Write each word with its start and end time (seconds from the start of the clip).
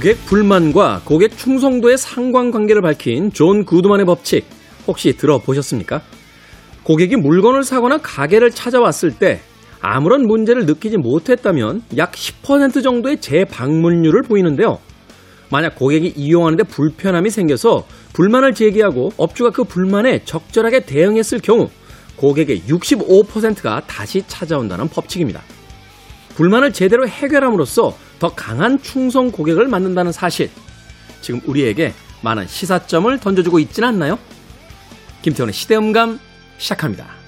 고객 0.00 0.24
불만과 0.24 1.02
고객 1.04 1.36
충성도의 1.36 1.98
상관관계를 1.98 2.80
밝힌 2.80 3.30
존 3.34 3.66
구드만의 3.66 4.06
법칙 4.06 4.46
혹시 4.86 5.14
들어보셨습니까? 5.14 6.00
고객이 6.84 7.16
물건을 7.16 7.64
사거나 7.64 7.98
가게를 7.98 8.50
찾아왔을 8.50 9.10
때 9.18 9.42
아무런 9.78 10.22
문제를 10.22 10.64
느끼지 10.64 10.96
못했다면 10.96 11.82
약 11.98 12.12
10% 12.12 12.82
정도의 12.82 13.20
재방문율을 13.20 14.22
보이는데요. 14.22 14.78
만약 15.50 15.74
고객이 15.74 16.14
이용하는데 16.16 16.64
불편함이 16.64 17.28
생겨서 17.28 17.86
불만을 18.14 18.54
제기하고 18.54 19.10
업주가 19.18 19.50
그 19.50 19.64
불만에 19.64 20.24
적절하게 20.24 20.86
대응했을 20.86 21.40
경우 21.40 21.68
고객의 22.16 22.62
65%가 22.62 23.82
다시 23.86 24.22
찾아온다는 24.26 24.88
법칙입니다. 24.88 25.42
불만을 26.34 26.72
제대로 26.72 27.06
해결함으로써 27.06 27.96
더 28.18 28.34
강한 28.34 28.80
충성 28.82 29.30
고객을 29.30 29.68
만든다는 29.68 30.12
사실. 30.12 30.50
지금 31.20 31.40
우리에게 31.44 31.92
많은 32.22 32.46
시사점을 32.46 33.18
던져주고 33.18 33.58
있지는 33.60 33.88
않나요? 33.88 34.18
김태훈의 35.22 35.52
시대음감 35.52 36.18
시작합니다. 36.58 37.20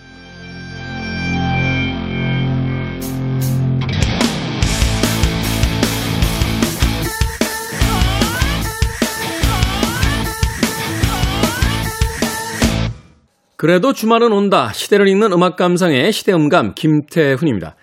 그래도 13.62 13.92
주말은 13.92 14.32
온다. 14.32 14.72
시대를 14.72 15.06
읽는 15.06 15.32
음악 15.32 15.54
감상의 15.56 16.12
시대음감 16.12 16.74
김태훈입니다. 16.74 17.76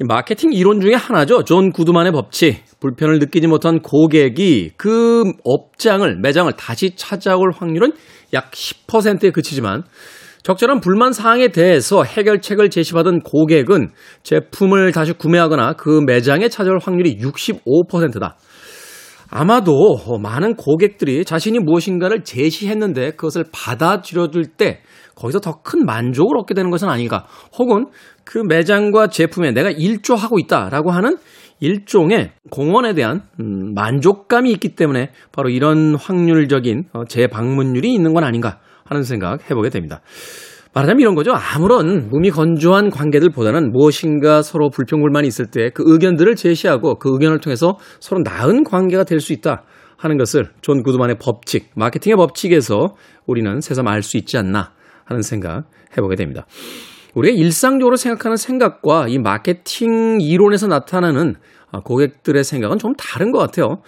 마케팅 0.00 0.52
이론 0.52 0.80
중에 0.80 0.94
하나죠. 0.94 1.44
존 1.44 1.70
구드만의 1.70 2.12
법칙. 2.12 2.64
불편을 2.80 3.18
느끼지 3.20 3.46
못한 3.46 3.80
고객이 3.80 4.72
그 4.76 5.22
업장을, 5.44 6.18
매장을 6.20 6.52
다시 6.54 6.96
찾아올 6.96 7.52
확률은 7.54 7.92
약 8.32 8.50
10%에 8.50 9.30
그치지만 9.30 9.84
적절한 10.42 10.80
불만 10.80 11.12
사항에 11.12 11.48
대해서 11.48 12.02
해결책을 12.02 12.68
제시받은 12.68 13.20
고객은 13.20 13.90
제품을 14.24 14.92
다시 14.92 15.12
구매하거나 15.12 15.74
그 15.74 16.02
매장에 16.04 16.48
찾아올 16.48 16.78
확률이 16.82 17.16
65%다. 17.18 18.36
아마도 19.30 19.98
많은 20.20 20.54
고객들이 20.54 21.24
자신이 21.24 21.58
무엇인가를 21.60 22.24
제시했는데 22.24 23.12
그것을 23.12 23.44
받아들여줄 23.52 24.46
때 24.56 24.82
거기서 25.14 25.40
더 25.40 25.62
큰 25.62 25.86
만족을 25.86 26.36
얻게 26.36 26.54
되는 26.54 26.70
것은 26.70 26.88
아닌가. 26.88 27.24
혹은 27.58 27.86
그 28.24 28.38
매장과 28.38 29.08
제품에 29.08 29.52
내가 29.52 29.70
일조하고 29.70 30.38
있다라고 30.38 30.90
하는 30.90 31.16
일종의 31.60 32.32
공헌에 32.50 32.94
대한 32.94 33.22
음, 33.40 33.74
만족감이 33.74 34.50
있기 34.52 34.74
때문에 34.74 35.10
바로 35.32 35.48
이런 35.48 35.94
확률적인 35.94 36.84
어, 36.92 37.04
재방문율이 37.04 37.92
있는 37.92 38.12
건 38.12 38.24
아닌가 38.24 38.58
하는 38.84 39.02
생각 39.02 39.50
해보게 39.50 39.70
됩니다. 39.70 40.00
말하자면 40.74 41.00
이런 41.00 41.14
거죠. 41.14 41.32
아무런 41.32 42.08
무미건조한 42.10 42.90
관계들보다는 42.90 43.70
무엇인가 43.72 44.42
서로 44.42 44.70
불평불만이 44.70 45.28
있을 45.28 45.46
때 45.46 45.70
그 45.72 45.84
의견들을 45.86 46.34
제시하고 46.34 46.98
그 46.98 47.10
의견을 47.12 47.38
통해서 47.38 47.78
서로 48.00 48.22
나은 48.24 48.64
관계가 48.64 49.04
될 49.04 49.20
수 49.20 49.32
있다 49.32 49.62
하는 49.96 50.18
것을 50.18 50.50
존 50.60 50.82
구드만의 50.82 51.16
법칙, 51.20 51.70
마케팅의 51.76 52.16
법칙에서 52.16 52.96
우리는 53.26 53.60
새삼 53.60 53.86
알 53.86 54.02
수 54.02 54.16
있지 54.16 54.36
않나 54.36 54.72
하는 55.04 55.22
생각 55.22 55.64
해보게 55.96 56.16
됩니다. 56.16 56.44
우리가 57.14 57.34
일상적으로 57.36 57.96
생각하는 57.96 58.36
생각과 58.36 59.08
이 59.08 59.18
마케팅 59.18 60.20
이론에서 60.20 60.66
나타나는 60.66 61.34
아, 61.70 61.80
고객들의 61.80 62.44
생각은 62.44 62.78
좀 62.78 62.94
다른 62.94 63.32
것 63.32 63.38
같아요. 63.38 63.82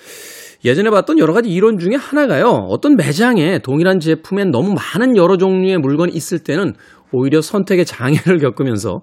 예전에 0.65 0.91
봤던 0.91 1.19
여러 1.19 1.33
가지 1.33 1.49
이론 1.49 1.79
중에 1.79 1.95
하나가요. 1.95 2.49
어떤 2.69 2.97
매장에 2.97 3.61
동일한 3.61 4.01
제품에 4.01 4.47
너무 4.47 4.75
많은 4.75 5.17
여러 5.17 5.37
종류의 5.37 5.79
물건이 5.79 6.13
있을 6.13 6.41
때는 6.41 6.75
오히려 7.13 7.41
선택의 7.41 7.85
장애를 7.85 8.39
겪으면서 8.43 9.03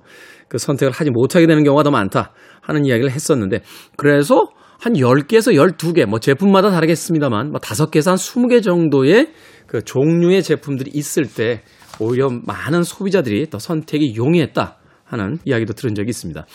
그 0.50 0.58
선택을 0.58 0.92
하지 0.92 1.12
못하게 1.12 1.48
되는 1.48 1.64
경우가 1.64 1.84
더 1.84 1.92
많다 1.92 2.34
하는 2.62 2.86
이야기를 2.86 3.12
했었는데 3.12 3.62
그래서 3.96 4.50
한 4.80 4.94
10개에서 4.94 5.54
12개, 5.54 6.06
뭐 6.06 6.20
제품마다 6.20 6.70
다르겠습니다만 6.70 7.52
뭐 7.52 7.62
5개에서 7.62 8.10
한 8.10 8.16
20개 8.18 8.62
정도의 8.62 9.30
그 9.66 9.82
종류의 9.82 10.44
제품들이 10.44 10.92
있을 10.94 11.26
때 11.26 11.62
오히려 12.00 12.30
많은 12.30 12.84
소비자들이 12.84 13.50
더 13.50 13.60
선택이 13.60 14.16
용이했다 14.16 14.78
하는 15.06 15.38
이야기도 15.46 15.74
들은 15.74 15.96
적이 15.96 16.10
있습니다. 16.10 16.46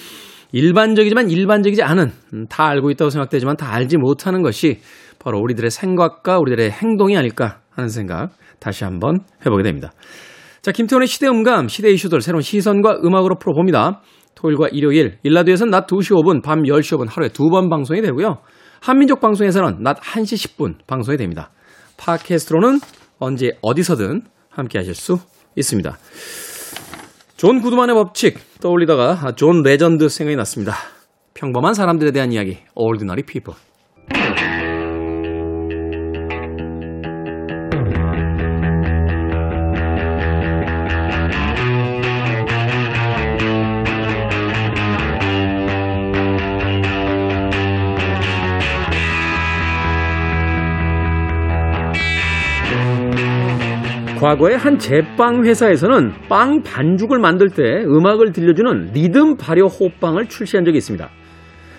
일반적이지만 0.53 1.31
일반적이지 1.31 1.83
않은 1.83 2.11
음, 2.35 2.47
다 2.49 2.67
알고 2.69 2.91
있다고 2.91 3.11
생각되지만 3.11 3.57
다 3.57 3.73
알지 3.73 3.99
못하는 3.99 4.43
것이 4.43 4.81
바로 5.19 5.39
우리들의 5.41 5.71
생각과 5.71 6.39
우리들의 6.39 6.71
행동이 6.71 7.17
아닐까 7.17 7.61
하는 7.71 7.89
생각 7.89 8.31
다시 8.59 8.85
한번 8.85 9.21
해보게 9.45 9.63
됩니다. 9.63 9.93
자, 10.63 10.73
김태훈의 10.73 11.07
시대 11.07 11.29
음감, 11.29 11.69
시대 11.69 11.91
이슈들 11.91 12.21
새로운 12.21 12.43
시선과 12.43 13.01
음악으로 13.05 13.37
풀어봅니다. 13.39 14.03
토요일과 14.35 14.69
일요일, 14.69 15.19
일라드에서는 15.23 15.71
낮 15.71 15.87
2시 15.87 16.15
5분, 16.15 16.43
밤 16.43 16.63
10시 16.63 16.97
5분 16.97 17.09
하루에 17.09 17.29
두 17.29 17.51
번 17.51 17.69
방송이 17.69 18.01
되고요. 18.03 18.39
한민족 18.81 19.21
방송에서는 19.21 19.83
낮 19.83 20.01
1시 20.01 20.57
10분 20.57 20.87
방송이 20.87 21.17
됩니다. 21.17 21.51
팟캐스트로는 21.97 22.79
언제 23.19 23.51
어디서든 23.63 24.23
함께 24.59 24.79
하실 24.79 24.95
수 24.95 25.19
있습니다. 25.57 25.99
존 27.37 27.63
구드만의 27.63 27.95
법칙 27.95 28.61
떠올리다가 28.61 29.33
존 29.37 29.63
레전드 29.63 30.09
생각이 30.09 30.37
났습니다. 30.37 30.75
평범한 31.35 31.75
사람들에 31.75 32.11
대한 32.11 32.33
이야기, 32.33 32.59
Ordinary 32.75 33.23
People. 33.23 33.57
과거에 54.19 54.57
한 54.57 54.79
제빵 54.79 55.45
회사에서는 55.45 56.13
빵 56.29 56.63
반죽을 56.63 57.21
만들 57.21 57.51
때 57.51 57.63
음악을 57.85 58.33
들려주는 58.33 58.91
리듬 58.93 59.37
발효 59.37 59.67
호빵을 59.67 60.27
출시한 60.27 60.65
적이 60.65 60.79
있습니다. 60.79 61.09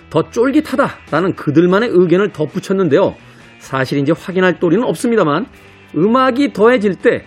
더 0.08 0.22
쫄깃하다라는 0.30 1.34
그들만의 1.34 1.90
의견을 1.92 2.32
덧붙였는데요. 2.32 3.14
사실인지 3.58 4.12
확인할 4.12 4.58
도리는 4.58 4.82
없습니다만 4.84 5.46
음악이 5.94 6.54
더해질 6.54 6.96
때 6.96 7.24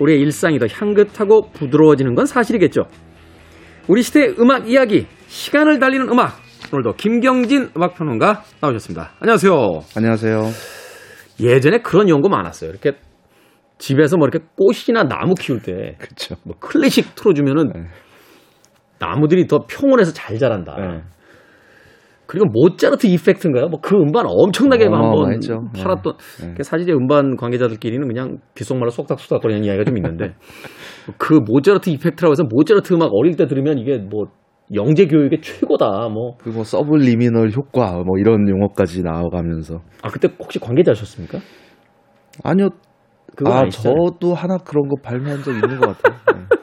우리의 0.00 0.20
일상이 0.20 0.58
더 0.58 0.66
향긋하고 0.66 1.52
부드러워지는 1.52 2.16
건 2.16 2.26
사실이겠죠. 2.26 2.86
우리 3.86 4.02
시대의 4.02 4.34
음악 4.40 4.68
이야기, 4.68 5.06
시간을 5.28 5.78
달리는 5.78 6.08
음악. 6.08 6.40
오늘도 6.72 6.94
김경진 6.94 7.70
음악평론가 7.76 8.42
나오셨습니다. 8.60 9.12
안녕하세요. 9.20 9.52
안녕하세요. 9.96 10.50
예전에 11.38 11.78
그런 11.78 12.08
연구 12.08 12.28
많았어요. 12.28 12.70
이렇게 12.70 12.94
집에서 13.78 14.16
뭐 14.16 14.26
이렇게 14.28 14.44
꽃이나 14.56 15.04
나무 15.04 15.34
키울 15.34 15.60
때, 15.60 15.96
그렇죠. 15.98 16.36
뭐 16.44 16.56
클래식 16.58 17.14
틀어주면은 17.14 17.72
네. 17.74 17.80
나무들이 18.98 19.46
더 19.46 19.66
평온해서 19.68 20.12
잘 20.12 20.38
자란다. 20.38 20.76
네. 20.76 21.02
그리고 22.26 22.46
모차르트 22.46 23.06
effect인가요? 23.06 23.68
뭐 23.68 23.80
그 23.80 23.94
음반 23.94 24.24
엄청나게 24.26 24.86
어, 24.86 24.92
한번. 24.92 25.38
네. 25.38 25.48
팔았던 25.80 26.14
네. 26.40 26.54
그 26.56 26.62
사실 26.64 26.90
음반 26.90 27.36
관계자들끼리는 27.36 28.04
그냥 28.08 28.38
귓속말로 28.56 28.90
쏙닥쏙닥거리는 28.90 29.62
이야기가 29.62 29.84
좀 29.84 29.96
있는데 29.98 30.34
그 31.18 31.34
모차르트 31.34 31.90
effect라고 31.90 32.32
해서 32.32 32.42
모차르트 32.50 32.94
음악 32.94 33.10
어릴 33.12 33.36
때 33.36 33.46
들으면 33.46 33.78
이게 33.78 33.98
뭐 33.98 34.26
영재 34.74 35.06
교육의 35.06 35.40
최고다. 35.42 36.08
뭐. 36.08 36.36
그리고 36.38 36.64
subliminal 36.64 37.52
효과 37.52 37.92
뭐 37.92 38.18
이런 38.18 38.48
용어까지 38.48 39.02
나와가면서 39.02 39.82
아, 40.02 40.08
그때 40.08 40.28
혹시 40.40 40.58
관계자셨습니까? 40.58 41.38
아니요. 42.42 42.70
그거 43.36 43.52
아 43.52 43.60
아니시잖아요. 43.60 43.94
저도 43.94 44.34
하나 44.34 44.58
그런 44.58 44.88
거 44.88 44.96
발매한 45.02 45.42
적 45.42 45.52
있는 45.52 45.78
것 45.78 45.96
같아요. 45.96 46.16
네. 46.34 46.46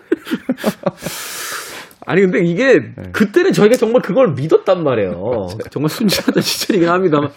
아니 2.05 2.21
근데 2.21 2.39
이게 2.43 2.79
그때는 3.13 3.53
저희가 3.53 3.75
정말 3.75 4.01
그걸 4.01 4.33
믿었단 4.33 4.83
말이에요. 4.83 5.47
정말 5.71 5.89
순진하다 5.89 6.41
시절이긴 6.41 6.89
합니다만 6.89 7.29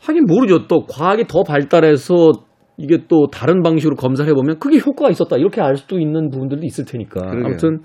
하긴 0.00 0.24
모르죠. 0.26 0.66
또 0.66 0.84
과학이 0.86 1.26
더 1.26 1.42
발달해서 1.42 2.32
이게 2.76 3.04
또 3.08 3.28
다른 3.32 3.62
방식으로 3.62 3.96
검사를 3.96 4.28
해보면 4.28 4.58
그게 4.58 4.78
효과가 4.78 5.10
있었다 5.10 5.36
이렇게 5.36 5.60
알 5.60 5.76
수도 5.76 5.98
있는 5.98 6.28
부분들도 6.28 6.64
있을 6.66 6.84
테니까 6.84 7.20
그러게요. 7.20 7.46
아무튼 7.46 7.80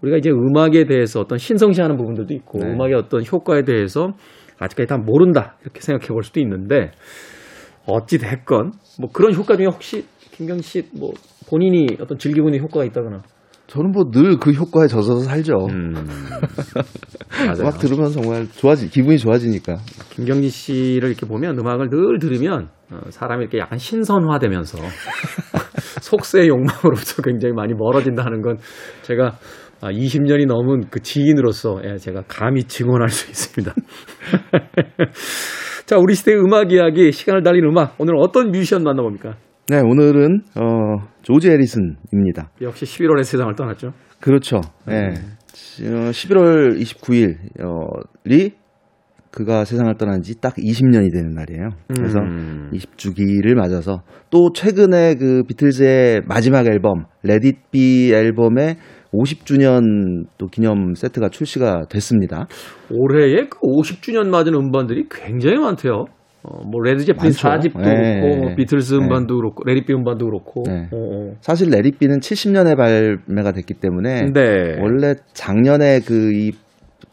우리가 0.00 0.16
이제 0.16 0.30
음악에 0.30 0.84
대해서 0.84 1.20
어떤 1.20 1.38
신성시하는 1.38 1.96
부분들도 1.96 2.32
있고 2.34 2.58
네. 2.58 2.72
음악의 2.72 2.94
어떤 2.94 3.24
효과에 3.24 3.62
대해서 3.62 4.12
아직까지 4.58 4.86
다 4.86 4.96
모른다 4.96 5.56
이렇게 5.62 5.80
생각해 5.80 6.08
볼 6.08 6.22
수도 6.22 6.40
있는데 6.40 6.92
어찌 7.86 8.18
됐건 8.18 8.72
뭐 9.00 9.10
그런 9.12 9.34
효과 9.34 9.56
중에 9.56 9.66
혹시 9.66 10.04
김경 10.32 10.60
씨 10.60 10.82
뭐 10.94 11.12
본인이 11.48 11.86
어떤 12.00 12.18
즐기고 12.18 12.48
있는 12.48 12.62
효과가 12.62 12.84
있다거나 12.86 13.22
저는 13.66 13.92
뭐 13.92 14.04
늘 14.10 14.38
그 14.38 14.50
효과에 14.52 14.86
젖어서 14.86 15.20
살죠. 15.20 15.66
음. 15.70 15.92
맞아요. 17.46 17.62
막 17.64 17.78
들으면 17.78 18.10
정말 18.10 18.46
좋아지, 18.50 18.88
기분이 18.90 19.18
좋아지니까. 19.18 19.78
김경진 20.10 20.50
씨를 20.50 21.08
이렇게 21.08 21.26
보면 21.26 21.58
음악을 21.58 21.88
늘 21.88 22.18
들으면 22.18 22.68
어, 22.90 23.00
사람이 23.10 23.42
이렇게 23.42 23.58
약간 23.58 23.78
신선화되면서 23.78 24.78
속세의 26.02 26.48
욕망으로부터 26.48 27.22
굉장히 27.22 27.54
많이 27.54 27.72
멀어진다는 27.74 28.42
건 28.42 28.58
제가 29.02 29.38
20년이 29.80 30.46
넘은 30.46 30.88
그 30.90 31.00
지인으로서 31.00 31.80
예, 31.84 31.96
제가 31.96 32.22
감히 32.28 32.64
증언할 32.64 33.08
수 33.08 33.30
있습니다. 33.30 33.74
자, 35.86 35.96
우리 35.98 36.14
시대의 36.14 36.38
음악 36.38 36.72
이야기, 36.72 37.12
시간을 37.12 37.42
달린 37.42 37.64
음악. 37.64 37.94
오늘 37.98 38.14
어떤 38.16 38.50
뮤지션 38.50 38.82
만나봅니까? 38.82 39.34
네, 39.68 39.80
오늘은, 39.80 40.40
어, 40.56 41.08
조지 41.22 41.50
해리슨입니다. 41.50 42.50
역시 42.60 42.84
11월에 42.84 43.24
세상을 43.24 43.54
떠났죠. 43.54 43.92
그렇죠. 44.20 44.60
네. 44.86 45.14
11월 45.52 46.78
29일이 46.80 48.52
그가 49.30 49.64
세상을 49.64 49.94
떠난 49.96 50.20
지 50.22 50.38
딱 50.40 50.54
20년이 50.56 51.10
되는 51.12 51.34
날이에요. 51.34 51.70
그래서 51.88 52.18
음. 52.20 52.70
20주기를 52.72 53.54
맞아서 53.54 54.02
또 54.30 54.52
최근에 54.52 55.14
그 55.14 55.42
비틀즈의 55.48 56.22
마지막 56.26 56.66
앨범 56.66 57.06
레딧 57.22 57.70
비 57.70 58.12
앨범의 58.12 58.76
50주년 59.12 60.26
또 60.38 60.46
기념 60.46 60.94
세트가 60.94 61.28
출시가 61.28 61.86
됐습니다. 61.90 62.46
올해에 62.90 63.46
그 63.48 63.58
50주년 63.60 64.28
맞은 64.28 64.54
음반들이 64.54 65.06
굉장히 65.10 65.58
많대요. 65.58 66.04
어, 66.44 66.64
뭐 66.64 66.82
레드 66.82 67.08
많죠. 67.12 67.48
4집도 67.48 67.78
네. 67.82 68.20
그렇고 68.20 68.36
뭐 68.40 68.54
비틀스 68.56 68.94
네. 68.94 69.04
음반도 69.04 69.36
그렇고 69.36 69.62
Let 69.64 69.76
It 69.76 69.84
Be 69.84 69.92
음반도 69.92 70.24
그렇고. 70.26 70.64
네. 70.66 70.88
어, 70.90 70.96
어. 70.96 71.34
사실 71.40 71.70
Let 71.70 71.88
It 71.88 72.00
Be는 72.00 72.18
70년에 72.18 72.76
발매가 72.76 73.52
됐기 73.52 73.74
때문에 73.74 74.32
네. 74.32 74.76
원래 74.80 75.14
작년에 75.34 76.00
그 76.00 76.32
이 76.32 76.52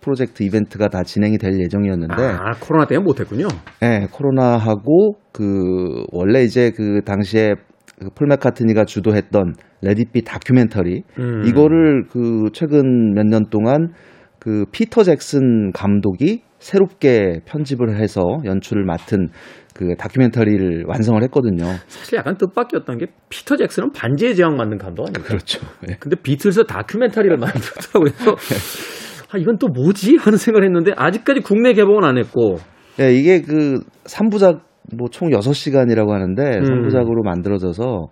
프로젝트 0.01 0.43
이벤트가 0.43 0.87
다 0.87 1.03
진행이 1.03 1.37
될 1.37 1.59
예정이었는데 1.59 2.15
아 2.23 2.51
코로나 2.59 2.85
때문에 2.85 3.03
못했군요. 3.05 3.47
네, 3.81 4.07
코로나하고 4.11 5.17
그 5.31 6.03
원래 6.11 6.43
이제 6.43 6.71
그 6.71 7.01
당시에 7.05 7.55
그 7.99 8.13
폴 8.13 8.27
맥카트니가 8.27 8.85
주도했던 8.85 9.53
Let 9.81 9.99
It 9.99 10.11
Be 10.11 10.23
다큐멘터리 10.23 11.03
음. 11.19 11.43
이거를 11.45 12.05
그 12.09 12.49
최근 12.53 13.13
몇 13.13 13.25
년 13.25 13.45
동안 13.49 13.93
그 14.39 14.65
피터 14.71 15.03
잭슨 15.03 15.71
감독이 15.73 16.41
새롭게 16.59 17.41
편집을 17.45 17.99
해서 18.01 18.21
연출을 18.45 18.83
맡은 18.83 19.29
그 19.73 19.95
다큐멘터리를 19.97 20.85
완성을 20.87 21.21
했거든요. 21.23 21.65
사실 21.87 22.17
약간 22.17 22.35
뜻밖이었던 22.37 22.97
게 22.97 23.07
피터 23.29 23.55
잭슨은 23.55 23.91
반지의 23.93 24.35
제왕 24.35 24.57
만든 24.57 24.77
감독 24.77 25.07
아니에요? 25.07 25.25
그렇죠. 25.25 25.61
네. 25.87 25.95
근데 25.99 26.17
비틀스 26.21 26.65
다큐멘터리를 26.65 27.37
만들었더라고요. 27.37 28.11
그래서 28.17 28.35
아 29.31 29.37
이건 29.37 29.57
또 29.57 29.67
뭐지 29.67 30.17
하는 30.17 30.37
생각을 30.37 30.65
했는데 30.67 30.91
아직까지 30.97 31.41
국내 31.41 31.73
개봉은 31.73 32.03
안 32.03 32.17
했고 32.17 32.57
네, 32.97 33.13
이게 33.13 33.41
그 33.41 33.79
3부작 34.05 34.61
뭐 34.97 35.07
총 35.11 35.29
6시간이라고 35.29 36.09
하는데 36.09 36.41
음. 36.41 36.63
3부작으로 36.63 37.23
만들어져서 37.23 38.07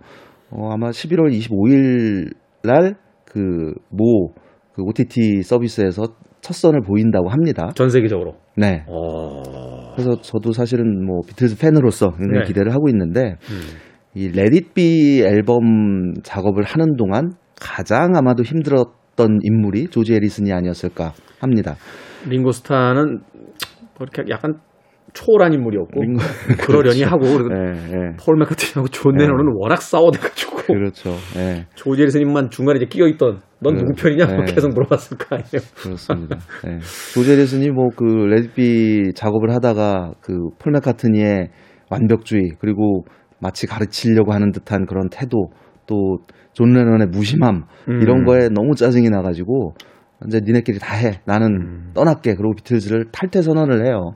어, 0.50 0.70
아마 0.72 0.90
11월 0.90 1.30
25일 1.30 2.32
날그모 2.62 4.32
그 4.74 4.82
OTT 4.82 5.42
서비스에서 5.42 6.14
첫 6.40 6.54
선을 6.54 6.82
보인다고 6.82 7.28
합니다. 7.28 7.70
전 7.74 7.88
세계적으로. 7.88 8.36
네. 8.56 8.84
어. 8.88 9.92
그래서 9.94 10.20
저도 10.20 10.52
사실은 10.52 11.04
뭐 11.04 11.20
비틀즈 11.26 11.58
팬으로서 11.58 12.10
굉장히 12.12 12.40
네. 12.40 12.44
기대를 12.46 12.72
하고 12.72 12.88
있는데 12.88 13.36
음. 13.50 13.60
이 14.14 14.28
레딧비 14.28 15.22
앨범 15.24 16.14
작업을 16.22 16.62
하는 16.64 16.96
동안 16.96 17.32
가장 17.60 18.16
아마도 18.16 18.42
힘들었던 18.42 19.40
인물이 19.42 19.88
조지 19.88 20.14
해리슨이 20.14 20.52
아니었을까 20.52 21.12
합니다. 21.40 21.74
링고스타는 22.26 23.20
뭐 23.98 24.06
이렇게 24.06 24.22
약간 24.30 24.60
초월한 25.18 25.52
인물이었고 25.52 26.00
링고- 26.00 26.20
그러려니 26.66 27.02
하고 27.02 27.20
그리고 27.26 27.48
예, 27.52 27.72
예. 27.88 28.16
폴 28.20 28.36
맥카트니하고 28.38 28.88
존 28.88 29.14
레논은 29.16 29.52
워낙 29.56 29.82
싸워대가지고 29.82 30.56
그렇죠. 30.74 31.10
예. 31.36 31.66
조지 31.74 32.02
해리슨님만 32.02 32.50
중간에 32.50 32.76
이제 32.76 32.86
끼어있던 32.86 33.40
넌 33.60 33.74
그, 33.74 33.80
누구 33.80 33.92
편이냐 34.02 34.26
고 34.26 34.42
네. 34.44 34.52
계속 34.52 34.68
물어봤을 34.74 35.18
거 35.18 35.34
아니에요. 35.36 35.60
그렇습니다. 35.82 36.36
네. 36.64 36.78
조지 37.14 37.32
해리슨이 37.32 37.70
뭐 37.70 37.88
그 37.96 38.04
Let 38.04 38.50
It 38.50 38.81
Be 38.81 39.12
작업을 39.14 39.50
하다가 39.54 40.12
그 40.20 40.32
폴 40.58 40.72
맥카트니의 40.74 41.48
완벽주의 41.90 42.50
그리고 42.60 43.04
마치 43.40 43.66
가르치려고 43.66 44.32
하는 44.32 44.52
듯한 44.52 44.86
그런 44.86 45.08
태도 45.10 45.50
또 45.86 45.96
존 46.54 46.72
레넌의 46.72 47.06
무심함 47.08 47.62
음. 47.88 48.00
이런 48.02 48.24
거에 48.24 48.48
너무 48.48 48.74
짜증이 48.74 49.10
나가지고 49.10 49.74
이제 50.26 50.40
니네끼리 50.44 50.80
다 50.80 50.96
해. 50.96 51.20
나는 51.24 51.46
음. 51.54 51.90
떠날게. 51.94 52.34
그리고 52.34 52.52
비틀즈를 52.56 53.04
탈퇴 53.12 53.42
선언을 53.42 53.86
해요. 53.86 54.14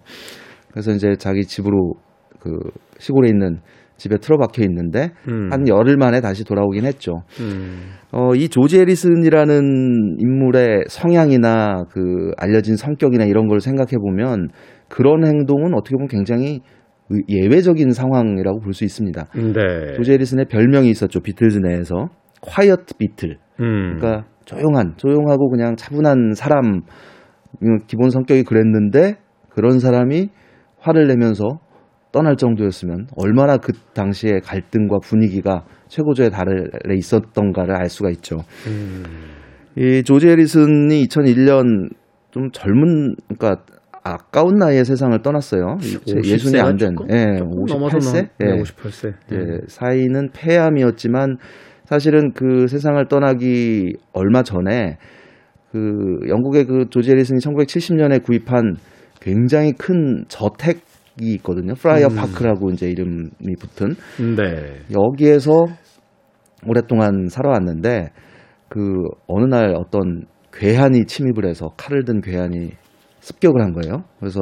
그래서 0.72 0.90
이제 0.92 1.14
자기 1.16 1.42
집으로 1.44 1.94
그 2.40 2.58
시골에 2.98 3.28
있는 3.28 3.58
집에 3.96 4.16
틀어박혀 4.16 4.62
있는데 4.64 5.10
음. 5.28 5.48
한 5.52 5.68
열흘 5.68 5.96
만에 5.96 6.20
다시 6.20 6.44
돌아오긴 6.44 6.84
했죠. 6.86 7.22
음. 7.40 7.90
어, 8.10 8.34
이 8.34 8.48
조지 8.48 8.80
해리슨이라는 8.80 10.16
인물의 10.18 10.84
성향이나 10.88 11.84
그 11.90 12.32
알려진 12.36 12.76
성격이나 12.76 13.24
이런 13.24 13.46
걸 13.48 13.60
생각해 13.60 13.92
보면 14.00 14.48
그런 14.88 15.24
행동은 15.26 15.74
어떻게 15.74 15.94
보면 15.94 16.08
굉장히 16.08 16.60
의- 17.10 17.22
예외적인 17.28 17.90
상황이라고 17.92 18.60
볼 18.60 18.72
수 18.72 18.84
있습니다. 18.84 19.24
네. 19.34 19.92
조지 19.94 20.12
해리슨의 20.12 20.46
별명이 20.46 20.88
있었죠. 20.90 21.20
비틀즈 21.20 21.58
내에서. 21.58 22.08
콰이어트 22.40 22.94
비틀. 22.98 23.36
음. 23.60 23.96
그러니까 23.98 24.24
조용한, 24.46 24.94
조용하고 24.96 25.48
그냥 25.50 25.76
차분한 25.76 26.32
사람, 26.34 26.80
음, 27.62 27.78
기본 27.86 28.10
성격이 28.10 28.42
그랬는데 28.44 29.16
그런 29.50 29.78
사람이 29.78 30.30
화를 30.82 31.06
내면서 31.06 31.60
떠날 32.12 32.36
정도였으면 32.36 33.06
얼마나 33.16 33.56
그 33.56 33.72
당시의 33.94 34.40
갈등과 34.42 34.98
분위기가 35.02 35.64
최고조에 35.88 36.28
달해 36.28 36.52
있었던가를 36.94 37.74
알 37.74 37.88
수가 37.88 38.10
있죠. 38.10 38.38
음. 38.66 39.02
이 39.76 40.02
조지 40.02 40.28
해리슨이 40.28 41.06
2001년 41.06 41.90
좀 42.30 42.50
젊은, 42.52 43.14
그러니까 43.28 43.64
아까운 44.02 44.56
나이에 44.56 44.84
세상을 44.84 45.16
떠났어요. 45.22 45.76
예순이 46.24 46.60
안 46.60 46.76
된, 46.76 46.94
예, 47.10 47.36
조금 47.38 47.64
넘어서 47.66 47.98
58세? 47.98 48.28
네, 48.38 48.46
예. 48.46 48.62
58세. 48.62 49.14
예, 49.32 49.36
사인은 49.68 50.30
폐암이었지만 50.34 51.36
사실은 51.84 52.32
그 52.32 52.66
세상을 52.66 53.06
떠나기 53.08 53.94
얼마 54.12 54.42
전에 54.42 54.98
그 55.70 55.78
영국의 56.28 56.66
그 56.66 56.86
조지 56.90 57.10
해리슨이 57.10 57.38
1970년에 57.38 58.22
구입한 58.22 58.76
굉장히 59.22 59.72
큰 59.72 60.24
저택 60.28 60.80
이 61.20 61.34
있거든요. 61.34 61.74
프라이어 61.74 62.08
음. 62.08 62.16
파크라고 62.16 62.70
이제 62.70 62.88
이름이 62.88 63.54
붙은 63.60 63.94
네. 64.36 64.80
여기에서 64.90 65.66
오랫동안 66.66 67.28
살아왔는데 67.28 68.10
그 68.68 68.80
어느 69.26 69.44
날 69.44 69.74
어떤 69.76 70.24
괴한이 70.52 71.04
침입을 71.06 71.46
해서 71.46 71.68
칼을 71.76 72.04
든 72.04 72.20
괴한이 72.20 72.70
습격을 73.20 73.62
한 73.62 73.72
거예요. 73.72 74.04
그래서 74.18 74.40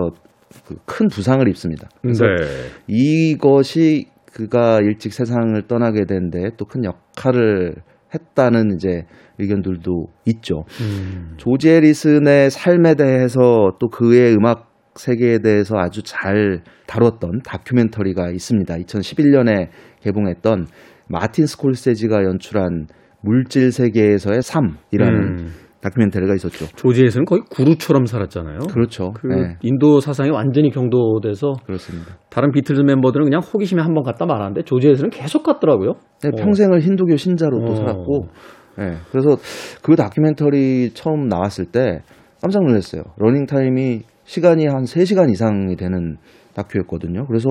그 0.66 0.76
큰 0.84 1.08
부상을 1.08 1.46
입습니다. 1.48 1.88
그래서 2.02 2.24
네. 2.24 2.44
이것이 2.86 4.06
그가 4.32 4.78
일찍 4.82 5.12
세상을 5.12 5.60
떠나게 5.68 6.04
된데 6.06 6.50
또 6.56 6.64
큰 6.64 6.84
역할을 6.84 7.74
했다는 8.14 8.74
이제 8.74 9.04
의견들도 9.38 10.06
있죠. 10.26 10.64
음. 10.80 11.34
조지 11.36 11.70
해리슨의 11.70 12.50
삶에 12.50 12.94
대해서 12.96 13.72
또 13.78 13.88
그의 13.88 14.34
음악 14.34 14.69
세계에 15.00 15.38
대해서 15.38 15.76
아주 15.78 16.02
잘 16.02 16.60
다뤘던 16.86 17.40
다큐멘터리가 17.44 18.30
있습니다. 18.30 18.74
2011년에 18.74 19.68
개봉했던 20.00 20.66
마틴 21.08 21.46
스콜세지가 21.46 22.24
연출한 22.24 22.86
물질 23.22 23.72
세계에서의 23.72 24.42
삶이라는 24.42 25.22
음. 25.38 25.48
다큐멘터리가 25.80 26.34
있었죠. 26.34 26.66
조지 26.76 26.88
해리슨은 26.88 27.24
거의 27.24 27.40
구루처럼 27.50 28.04
살았잖아요. 28.04 28.58
그렇죠. 28.70 29.12
그 29.14 29.28
네, 29.28 29.56
인도 29.62 30.00
사상이 30.00 30.28
완전히 30.30 30.70
경도돼서 30.70 31.54
그렇습니다. 31.64 32.18
다른 32.28 32.52
비틀즈 32.52 32.82
멤버들은 32.82 33.24
그냥 33.24 33.40
호기심에 33.40 33.80
한 33.80 33.94
번 33.94 34.04
갔다 34.04 34.26
말았는데 34.26 34.64
조지 34.64 34.75
해리슨은 34.75 35.08
계속 35.08 35.42
갔더라고요. 35.42 35.94
네, 36.22 36.28
어. 36.28 36.36
평생을 36.36 36.80
힌두교 36.80 37.16
신자로 37.16 37.64
또 37.64 37.72
어. 37.72 37.74
살았고, 37.76 38.28
네, 38.76 38.92
그래서 39.10 39.36
그 39.82 39.96
다큐멘터리 39.96 40.90
처음 40.92 41.28
나왔을 41.28 41.64
때 41.64 42.00
깜짝 42.42 42.62
놀랐어요. 42.62 43.02
러닝 43.16 43.46
타임이 43.46 44.02
시간이 44.30 44.64
한 44.68 44.84
3시간 44.84 45.28
이상이 45.32 45.74
되는 45.74 46.16
다큐였거든요. 46.54 47.26
그래서 47.26 47.50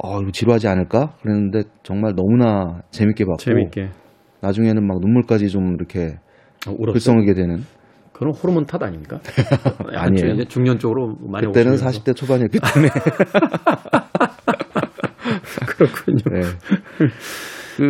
어, 0.00 0.20
이거 0.20 0.30
지루하지 0.30 0.68
않을까? 0.68 1.14
그랬는데 1.20 1.64
정말 1.82 2.14
너무나 2.14 2.82
재밌게 2.92 3.24
봤고 3.24 3.38
재밌게 3.38 3.88
나중에는 4.40 4.86
막 4.86 5.00
눈물까지 5.00 5.48
좀 5.48 5.74
이렇게 5.74 6.18
어, 6.68 6.70
울었어요. 6.70 6.92
글썽이게 6.92 7.34
되는 7.34 7.64
그런 8.12 8.32
호르몬 8.32 8.64
탓 8.64 8.80
아닙니까? 8.80 9.18
아니에요. 9.92 10.44
중년 10.44 10.78
쪽으로 10.78 11.16
많이 11.28 11.46
그때는 11.46 11.72
오시면서. 11.72 11.98
40대 11.98 12.14
초반이었기 12.14 12.60
때문에 12.60 12.88
그렇군요. 15.66 16.18
네. 16.30 16.42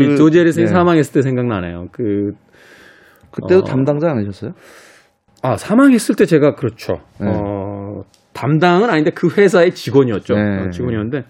이 0.15 0.17
조지 0.17 0.39
해리슨이 0.39 0.65
네. 0.65 0.73
사망했을 0.73 1.13
때 1.13 1.21
생각나네요. 1.21 1.89
그 1.93 2.31
그때도 3.33 3.59
어, 3.61 3.65
담당자 3.65 4.09
아니셨어요? 4.13 4.53
아 5.43 5.59
사망했을 5.59 6.15
때 6.15 6.25
제가 6.25 6.55
그렇죠. 6.55 7.01
네. 7.21 7.27
어, 7.29 7.74
담당은 8.35 8.91
아닌데 8.91 9.11
그 9.13 9.29
회사의 9.29 9.73
직원이었죠. 9.73 10.35
네. 10.35 10.41
어, 10.41 10.71
직원이었는데 10.71 11.25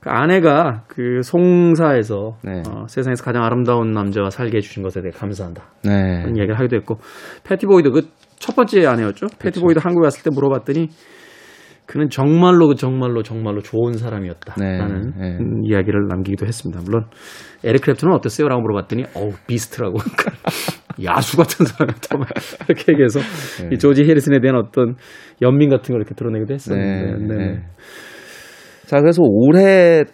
그 0.00 0.10
아내가 0.10 0.84
그 0.86 1.20
송사에서 1.22 2.38
네. 2.44 2.62
어, 2.70 2.86
세상에서 2.88 3.24
가장 3.24 3.42
아름다운 3.42 3.92
남자와 3.92 4.30
살게 4.30 4.58
해주신 4.58 4.82
것에 4.82 5.02
대해 5.02 5.10
감사한다. 5.10 5.64
네. 5.84 6.22
그런 6.22 6.36
이야기를 6.36 6.58
하기도 6.58 6.76
했고 6.76 6.98
패티보이드 7.44 7.90
그 7.90 8.17
첫 8.17 8.54
번째 8.56 8.86
아내였죠. 8.86 9.26
패티보이드 9.38 9.80
한국에 9.82 10.06
왔을 10.06 10.22
때 10.22 10.30
물어봤더니 10.32 10.88
그는 11.86 12.10
정말로 12.10 12.68
그 12.68 12.74
정말로 12.74 13.22
정말로 13.22 13.62
좋은 13.62 13.94
사람이었다라는 13.94 15.12
네, 15.16 15.30
네. 15.30 15.38
음, 15.38 15.64
이야기를 15.64 16.06
남기기도 16.08 16.46
했습니다. 16.46 16.82
물론 16.84 17.06
에릭 17.64 17.82
크랩튼은 17.82 18.14
어땠어요?라고 18.14 18.60
물어봤더니 18.60 19.04
어우 19.14 19.32
beast라고 19.46 19.96
야수 21.04 21.36
같은 21.36 21.66
사람이었다 21.66 22.18
막 22.18 22.28
이렇게 22.68 22.92
얘기해서 22.92 23.20
네. 23.62 23.70
이 23.72 23.78
조지 23.78 24.02
해리슨에 24.04 24.40
대한 24.40 24.56
어떤 24.56 24.96
연민 25.42 25.70
같은 25.70 25.92
걸 25.92 26.00
이렇게 26.00 26.14
드러내기도 26.14 26.54
했었는데 26.54 27.34
네, 27.34 27.36
네. 27.36 27.46
네. 27.52 27.62
자, 28.86 29.00
그래서 29.00 29.20
올해 29.22 30.04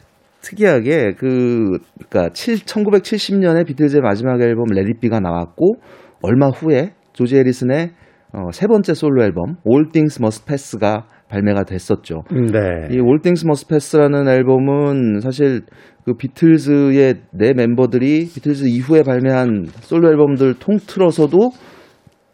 특이하게 0.40 1.14
그, 1.16 1.78
그니까 1.96 2.30
7, 2.30 2.56
1970년에 2.56 3.64
비틀즈의 3.66 4.02
마지막 4.02 4.42
앨범 4.42 4.64
레디비가 4.68 5.20
나왔고, 5.20 5.76
얼마 6.22 6.48
후에 6.48 6.92
조지 7.12 7.36
해리슨의 7.36 7.90
어, 8.32 8.50
세 8.50 8.66
번째 8.66 8.94
솔로 8.94 9.22
앨범 9.22 9.58
All 9.64 9.90
Things 9.92 10.20
Must 10.20 10.44
Pass가 10.44 11.06
발매가 11.34 11.64
됐었죠. 11.64 12.22
네. 12.30 12.88
이 12.90 12.98
Things 13.22 13.44
Must 13.44 13.68
Pass라는 13.68 14.28
앨범은 14.28 15.20
사실 15.20 15.62
그 16.04 16.14
비틀즈의 16.14 17.14
네 17.32 17.52
멤버들이 17.54 18.28
비틀즈 18.32 18.66
이후에 18.66 19.02
발매한 19.02 19.66
솔로 19.80 20.08
앨범들 20.10 20.54
통틀어서도 20.60 21.50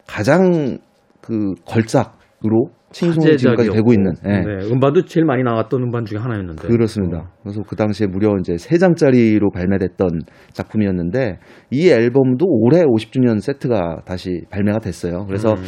가장 0.07 0.77
그 1.21 1.53
걸작으로 1.65 2.69
칭송이 2.91 3.37
지금까지 3.37 3.69
되고 3.69 3.93
있는. 3.93 4.11
예. 4.25 4.41
네, 4.41 4.69
음반도 4.69 5.05
제일 5.05 5.25
많이 5.25 5.43
나왔던 5.43 5.81
음반 5.81 6.03
중에 6.03 6.19
하나였는데 6.19 6.67
그렇습니다. 6.67 7.31
그래서 7.41 7.61
그 7.65 7.77
당시에 7.77 8.07
무려 8.07 8.35
이제 8.37 8.57
세 8.57 8.77
장짜리로 8.77 9.49
발매됐던 9.51 10.09
작품이었는데 10.51 11.39
이 11.71 11.89
앨범도 11.89 12.45
올해 12.45 12.83
50주년 12.83 13.39
세트가 13.39 14.01
다시 14.05 14.41
발매가 14.49 14.79
됐어요. 14.79 15.25
그래서 15.25 15.53
음. 15.53 15.63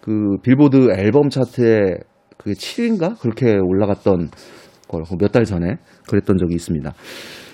그 0.00 0.38
빌보드 0.42 0.90
앨범 0.96 1.28
차트에 1.28 1.98
그 2.46 2.52
7인가 2.52 3.18
그렇게 3.20 3.56
올라갔던 3.56 4.28
걸 4.88 5.02
몇 5.18 5.32
달 5.32 5.44
전에 5.44 5.76
그랬던 6.08 6.36
적이 6.38 6.54
있습니다. 6.54 6.92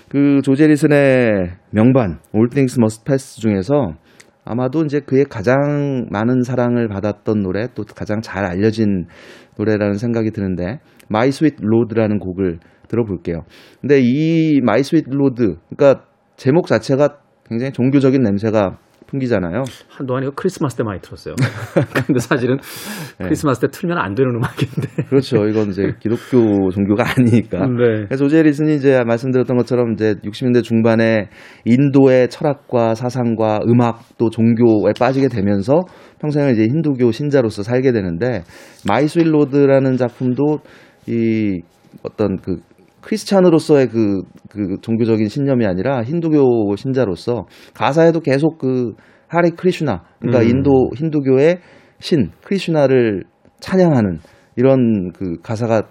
그 0.09 0.41
조제리슨의 0.43 1.31
명반 1.71 2.19
All 2.35 2.49
Things 2.49 2.77
Must 2.79 3.03
Pass 3.03 3.41
중에서 3.41 3.95
아마도 4.45 4.83
이제 4.83 4.99
그의 4.99 5.25
가장 5.25 6.05
많은 6.11 6.43
사랑을 6.43 6.87
받았던 6.87 7.41
노래 7.41 7.67
또 7.73 7.83
가장 7.83 8.21
잘 8.21 8.45
알려진 8.45 9.05
노래라는 9.57 9.93
생각이 9.93 10.31
드는데 10.31 10.79
My 11.09 11.29
Sweet 11.29 11.57
Load라는 11.63 12.19
곡을 12.19 12.59
들어볼게요. 12.87 13.45
근데 13.81 13.99
이 14.01 14.57
My 14.61 14.81
Sweet 14.81 15.09
Load 15.11 15.55
그러니까 15.75 16.05
제목 16.35 16.67
자체가 16.67 17.17
굉장히 17.49 17.71
종교적인 17.71 18.21
냄새가 18.21 18.77
풍기잖아요. 19.13 19.63
이거 20.23 20.31
크리스마스 20.35 20.75
때 20.75 20.83
많이 20.83 20.99
들었어요. 20.99 21.35
근데 22.07 22.19
사실은 22.19 22.57
네. 23.19 23.25
크리스마스 23.25 23.59
때 23.61 23.67
틀면 23.67 23.97
안 23.97 24.15
되는 24.15 24.31
음악인데. 24.31 25.03
그렇죠. 25.09 25.45
이건 25.45 25.69
이제 25.69 25.93
기독교 25.99 26.71
종교가 26.71 27.03
아니니까. 27.15 27.67
네. 27.67 28.05
그래서 28.05 28.23
조제 28.23 28.43
리슨이 28.43 28.75
이제 28.75 29.03
말씀드렸던 29.03 29.55
것처럼 29.57 29.93
이제 29.93 30.15
60년대 30.23 30.63
중반에 30.63 31.29
인도의 31.65 32.29
철학과 32.29 32.95
사상과 32.95 33.59
음악 33.67 34.01
또 34.17 34.29
종교에 34.29 34.93
빠지게 34.99 35.27
되면서 35.27 35.81
평생을 36.19 36.53
이제 36.53 36.63
힌두교 36.63 37.11
신자로서 37.11 37.63
살게 37.63 37.91
되는데 37.91 38.43
My 38.87 39.07
Sweet 39.07 39.33
Lord라는 39.33 39.97
작품도 39.97 40.59
이 41.07 41.61
어떤 42.01 42.37
그 42.37 42.57
크리스찬으로서의 43.03 43.87
그, 43.87 44.21
그 44.49 44.77
종교적인 44.81 45.27
신념이 45.27 45.65
아니라 45.65 46.03
힌두교 46.03 46.75
신자로서 46.75 47.45
가사에도 47.73 48.21
계속 48.21 48.57
그 48.57 48.93
하리 49.27 49.51
크리슈나 49.51 50.03
그러니까 50.19 50.43
음. 50.43 50.49
인도 50.49 50.89
힌두교의 50.95 51.59
신 51.99 52.31
크리슈나를 52.43 53.23
찬양하는 53.59 54.19
이런 54.55 55.11
그 55.13 55.37
가사가 55.41 55.83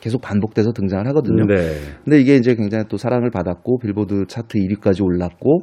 계속 0.00 0.20
반복돼서 0.20 0.72
등장을 0.72 1.06
하거든요. 1.08 1.44
네. 1.46 1.72
근데 2.04 2.20
이게 2.20 2.36
이제 2.36 2.54
굉장히 2.54 2.84
또 2.88 2.96
사랑을 2.96 3.30
받았고 3.30 3.78
빌보드 3.78 4.26
차트 4.28 4.58
1위까지 4.58 5.04
올랐고 5.04 5.62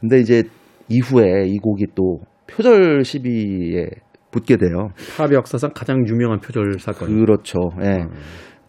근데 0.00 0.18
이제 0.20 0.44
이후에 0.88 1.46
이 1.46 1.58
곡이 1.58 1.86
또 1.94 2.20
표절 2.46 3.04
시비에 3.04 3.86
붙게 4.30 4.56
돼요. 4.56 4.90
팝 5.16 5.32
역사상 5.32 5.70
가장 5.74 6.06
유명한 6.06 6.40
표절 6.40 6.78
사건. 6.78 7.08
그렇죠. 7.08 7.58
예. 7.82 8.02
음. 8.02 8.10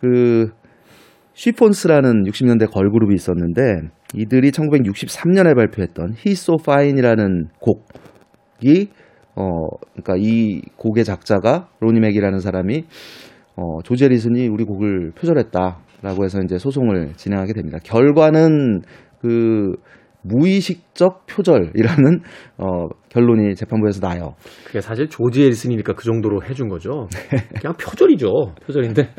그 0.01 0.49
쉬폰스라는 1.37 2.23
60년대 2.23 2.71
걸그룹이 2.71 3.13
있었는데 3.13 3.89
이들이 4.15 4.49
1963년에 4.49 5.55
발표했던 5.55 6.15
He's 6.15 6.31
So 6.31 6.57
Fine이라는 6.59 7.49
곡이 7.59 8.89
어 9.35 9.67
그러니까 9.93 10.15
이 10.17 10.61
곡의 10.77 11.03
작자가 11.05 11.69
로니 11.79 11.99
맥이라는 11.99 12.39
사람이 12.39 12.85
어 13.55 13.81
조제 13.83 14.07
리슨이 14.07 14.47
우리 14.47 14.63
곡을 14.63 15.11
표절했다라고 15.11 16.25
해서 16.25 16.39
이제 16.43 16.57
소송을 16.57 17.13
진행하게 17.15 17.53
됩니다. 17.53 17.77
결과는 17.83 18.81
그 19.21 19.75
무의식적 20.27 21.25
표절이라는 21.25 22.19
어 22.59 22.87
결론이 23.09 23.55
재판부에서 23.55 23.99
나요. 23.99 24.35
그게 24.65 24.79
사실 24.79 25.07
조지 25.09 25.43
에리슨이니까 25.43 25.93
그 25.93 26.03
정도로 26.05 26.43
해준 26.43 26.67
거죠. 26.67 27.07
그냥 27.59 27.75
표절이죠. 27.77 28.27
표절인데 28.65 29.09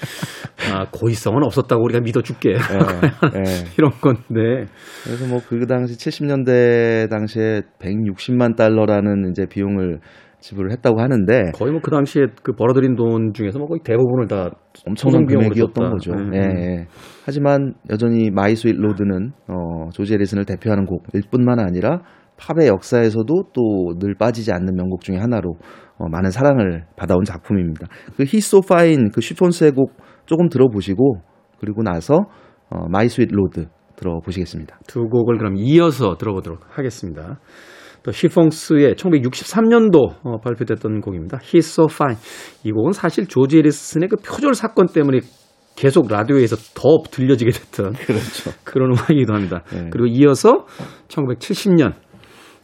아, 0.72 0.86
고의성은 0.92 1.42
없었다고 1.44 1.82
우리가 1.82 2.00
믿어줄게. 2.00 2.50
예, 2.50 2.54
예. 2.54 2.58
이런 3.76 3.90
건데. 4.00 4.66
그래서 5.04 5.26
뭐 5.26 5.40
그 5.48 5.66
당시 5.66 5.96
70년대 5.96 7.08
당시에 7.08 7.62
160만 7.80 8.54
달러라는 8.54 9.30
이제 9.30 9.46
비용을 9.46 10.00
지불을 10.40 10.70
했다고 10.72 11.00
하는데 11.00 11.50
거의 11.54 11.72
뭐 11.72 11.80
그 11.82 11.90
당시에 11.90 12.26
그 12.42 12.52
벌어들인 12.52 12.94
돈 12.96 13.32
중에서 13.32 13.58
뭐 13.58 13.68
거의 13.68 13.80
대부분을 13.82 14.28
다 14.28 14.50
엄청난 14.86 15.26
금액이었던. 15.26 15.90
거죠. 15.90 16.12
음. 16.12 16.32
예, 16.34 16.38
예. 16.38 16.86
하지만 17.24 17.74
여전히 17.90 18.30
My 18.30 18.54
Sweet 18.54 18.76
Lord는 18.76 19.32
어, 19.48 19.88
조지 19.92 20.14
해리슨을 20.14 20.44
대표하는 20.44 20.86
곡일 20.86 21.22
뿐만 21.30 21.58
아니라 21.58 22.02
팝의 22.36 22.68
역사에서도 22.68 23.34
또 23.52 23.98
늘 23.98 24.14
빠지지 24.14 24.52
않는 24.52 24.74
명곡 24.76 25.00
중에 25.00 25.16
하나로 25.16 25.56
어, 25.98 26.08
많은 26.08 26.30
사랑을 26.30 26.84
받아온 26.96 27.24
작품입니다. 27.24 27.88
그 28.16 28.22
So 28.22 28.60
Fine 28.64 29.10
그 29.12 29.20
쉬폰스의 29.20 29.72
곡 29.72 29.92
조금 30.26 30.48
들어보시고 30.48 31.20
그리고 31.58 31.82
나서 31.82 32.26
어, 32.70 32.88
My 32.88 33.08
Sweet 33.08 33.30
Lord 33.32 33.66
들어보시겠습니다. 33.96 34.78
두 34.86 35.08
곡을 35.08 35.38
그럼 35.38 35.56
이어서 35.56 36.16
들어보도록 36.16 36.60
하겠습니다. 36.68 37.40
또 38.02 38.12
시펑스의 38.12 38.94
1963년도 38.94 40.16
어, 40.22 40.38
발표됐던 40.40 41.00
곡입니다. 41.00 41.38
He's 41.38 41.58
So 41.58 41.86
Fine. 41.90 42.18
이 42.64 42.72
곡은 42.72 42.92
사실 42.92 43.26
조지 43.26 43.58
에리슨의 43.58 44.08
그 44.08 44.16
표절 44.16 44.54
사건 44.54 44.86
때문에 44.86 45.20
계속 45.76 46.08
라디오에서 46.10 46.56
더 46.74 47.02
들려지게 47.10 47.50
됐던 47.52 47.92
그렇죠. 48.06 48.50
그런 48.64 48.90
음악이기도 48.92 49.32
합니다. 49.32 49.62
네. 49.72 49.88
그리고 49.90 50.06
이어서 50.06 50.66
1970년 51.08 51.92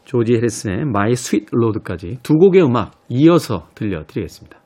조지 0.04 0.34
해리슨의 0.34 0.82
My 0.82 1.12
Sweet 1.12 1.46
Load까지 1.54 2.18
두 2.22 2.34
곡의 2.34 2.62
음악 2.62 2.92
이어서 3.08 3.68
들려드리겠습니다. 3.74 4.58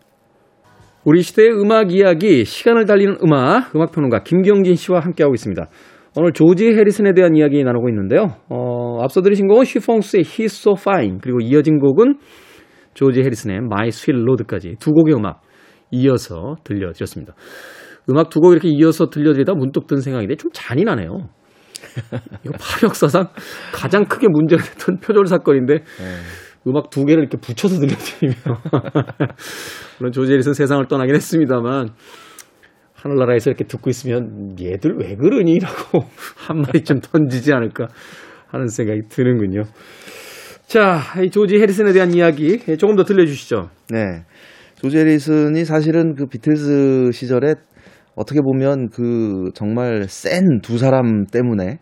우리 1.05 1.23
시대의 1.23 1.53
음악 1.53 1.93
이야기, 1.93 2.45
시간을 2.45 2.85
달리는 2.85 3.17
음악, 3.25 3.75
음악평론가 3.75 4.25
김경진 4.25 4.75
씨와 4.75 5.01
함께하고 5.01 5.35
있습니다. 5.35 5.69
오늘 6.17 6.33
조지 6.33 6.67
해리슨에 6.67 7.13
대한 7.15 7.37
이야기 7.37 7.63
나누고 7.63 7.89
있는데요. 7.91 8.37
어, 8.49 8.99
앞서 9.03 9.21
들으신 9.21 9.47
곡은 9.47 9.65
쉬펑스의 9.65 10.25
He's 10.25 10.47
So 10.47 10.75
Fine, 10.79 11.19
그리고 11.23 11.41
이어진 11.41 11.79
곡은 11.79 12.19
조지 12.95 13.21
해리슨의 13.21 13.59
My 13.59 13.89
Sweet 13.89 14.23
Load까지 14.23 14.77
두 14.81 14.93
곡의 14.93 15.15
음악 15.15 15.43
이어서 15.91 16.57
들려드렸습니다. 16.65 17.35
음악 18.11 18.31
두 18.31 18.41
곡 18.41 18.53
이렇게 18.53 18.69
이어서 18.69 19.11
들려드리다 19.11 19.55
문득 19.55 19.87
든 19.87 19.99
생각인데 20.01 20.37
좀 20.37 20.51
잔인하네요. 20.53 21.29
이거 22.45 22.53
팝 22.59 22.83
역사상 22.83 23.29
가장 23.73 24.05
크게 24.07 24.27
문제가 24.29 24.63
됐던 24.63 24.99
표절 25.01 25.27
사건인데 25.27 25.85
음악 26.67 26.91
두 26.91 27.05
개를 27.05 27.23
이렇게 27.23 27.39
붙여서 27.39 27.79
들려드리며 27.79 28.35
물론 30.01 30.13
조지 30.13 30.33
해리슨 30.33 30.55
세상을 30.55 30.87
떠나긴 30.89 31.15
했습니다만 31.15 31.91
하늘나라에서 33.03 33.51
이렇게 33.51 33.65
듣고 33.65 33.91
있으면 33.91 34.57
얘들 34.61 34.97
왜 34.99 35.15
그러니? 35.17 35.59
라고 35.61 36.05
한마디쯤 36.37 37.01
던지지 37.01 37.53
않을까 37.53 37.87
하는 38.49 38.67
생각이 38.69 39.03
드는군요. 39.09 39.63
자, 40.67 40.99
이 41.25 41.31
조지 41.31 41.57
해리슨에 41.57 41.93
대한 41.93 42.13
이야기 42.13 42.59
조금 42.77 42.97
더 42.97 43.05
들려주시죠. 43.05 43.71
네. 43.91 44.25
조지 44.77 44.99
해리슨이 44.99 45.65
사실은 45.65 46.15
그 46.15 46.27
비틀즈 46.27 47.11
시절에 47.13 47.55
어떻게 48.15 48.41
보면 48.41 48.91
그 48.91 49.51
정말 49.55 50.05
센 50.09 50.61
두 50.63 50.77
사람 50.79 51.25
때문에 51.27 51.79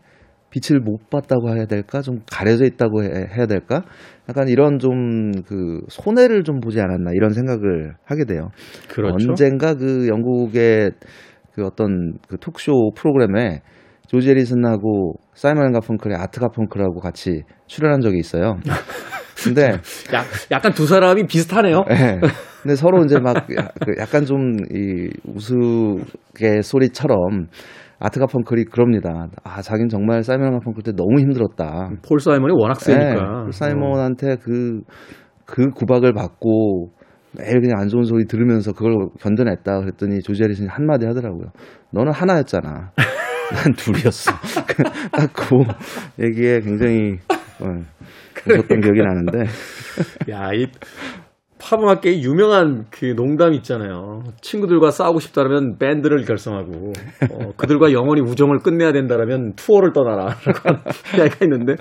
빛을 0.61 0.81
못 0.81 1.11
봤다고 1.11 1.55
해야 1.55 1.67
될까? 1.67 2.01
좀 2.01 2.21
가려져 2.31 2.65
있다고 2.65 3.03
해, 3.05 3.09
야 3.39 3.47
될까? 3.47 3.83
약간 4.29 4.49
이런 4.49 4.79
좀 4.79 5.33
그 5.47 5.81
손해를 5.89 6.43
좀 6.45 6.61
보지 6.61 6.81
않았나 6.81 7.11
이런 7.15 7.31
생각을 7.31 7.95
하게 8.05 8.25
돼요. 8.25 8.49
그렇죠. 8.89 9.15
언젠가 9.31 9.75
그 9.75 10.09
영국의 10.09 10.93
그 11.53 11.65
어떤 11.65 12.15
그 12.29 12.37
톡쇼 12.39 12.93
프로그램에 12.97 13.61
조지 14.07 14.31
해리슨하고 14.31 15.15
사이먼 15.35 15.73
가펑클의 15.73 16.17
아트 16.17 16.41
가펑클하고 16.41 17.01
같이 17.01 17.43
출연한 17.67 18.01
적이 18.01 18.19
있어요. 18.19 18.57
근데 19.45 19.73
약, 20.13 20.25
약간 20.51 20.73
두 20.73 20.87
사람이 20.87 21.27
비슷하네요. 21.27 21.85
네. 21.89 22.21
근데 22.63 22.75
서로 22.75 23.05
이제 23.05 23.19
막그 23.21 23.55
약간 23.99 24.25
좀 24.25 24.57
이 24.73 25.09
우스개 25.25 26.63
소리처럼 26.63 27.49
아트 27.99 28.21
가 28.21 28.27
펑클이 28.27 28.65
그럽니다. 28.67 29.29
아, 29.43 29.63
자긴 29.63 29.89
정말 29.89 30.23
사이먼 30.23 30.53
가펑클 30.59 30.83
때 30.83 30.93
너무 30.93 31.19
힘들었다. 31.19 31.91
폴 32.07 32.21
사이먼이 32.21 32.53
워낙 32.59 32.81
세니까. 32.81 33.15
네, 33.15 33.43
폴 33.45 33.53
사이먼한테 33.53 34.37
그, 34.37 34.81
그 35.47 35.71
구박을 35.71 36.13
받고 36.13 36.91
매일 37.39 37.61
그냥 37.61 37.81
안 37.81 37.89
좋은 37.89 38.05
소리 38.05 38.27
들으면서 38.27 38.73
그걸 38.73 38.95
견뎌냈다 39.21 39.81
그랬더니 39.81 40.21
조지 40.21 40.43
해리슨이 40.43 40.69
한마디 40.69 41.07
하더라고요. 41.07 41.49
너는 41.93 42.13
하나였잖아. 42.13 42.93
난 43.53 43.73
둘이었어. 43.77 44.33
딱그 45.13 45.57
얘기에 46.21 46.61
굉장히 46.61 47.19
어, 47.61 47.67
웃었던 48.51 48.81
기억이 48.81 49.01
나는데. 49.01 49.39
야, 50.31 50.51
이 50.53 50.67
팝음악계의 51.59 52.23
유명한 52.23 52.85
그 52.91 53.15
농담 53.15 53.55
있잖아요. 53.55 54.23
친구들과 54.41 54.91
싸우고 54.91 55.21
싶다면 55.21 55.79
밴드를 55.79 56.25
결성하고 56.25 56.93
어, 57.31 57.53
그들과 57.57 57.93
영원히 57.93 58.21
우정을 58.21 58.59
끝내야 58.59 58.93
된다면 58.93 59.55
투어를 59.57 59.93
떠나라라고 59.93 60.37
하는 60.65 60.81
이야기가 61.17 61.45
있는데 61.47 61.77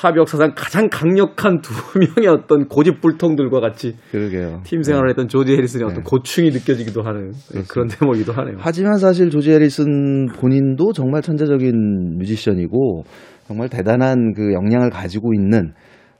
팝 0.00 0.16
역사상 0.16 0.52
가장 0.54 0.88
강력한 0.88 1.60
두 1.60 1.72
명의 1.98 2.28
어떤 2.28 2.68
고집불통들과 2.68 3.58
같이 3.58 3.96
그러게요. 4.12 4.60
팀 4.64 4.82
생활을 4.82 5.08
네. 5.08 5.10
했던 5.10 5.26
조지 5.26 5.54
해리슨의 5.54 5.86
네. 5.86 5.90
어떤 5.90 6.04
고충이 6.04 6.50
느껴지기도 6.50 7.02
하는 7.02 7.32
그렇습니다. 7.32 7.72
그런 7.72 7.88
대목이기도 7.88 8.32
하네요. 8.32 8.56
하지만 8.60 8.98
사실 8.98 9.30
조지 9.30 9.50
해리슨 9.50 10.26
본인도 10.26 10.92
정말 10.92 11.22
천재적인 11.22 12.18
뮤지션이고 12.18 13.02
정말 13.48 13.68
대단한 13.68 14.34
그 14.36 14.52
역량을 14.52 14.90
가지고 14.90 15.34
있는 15.34 15.72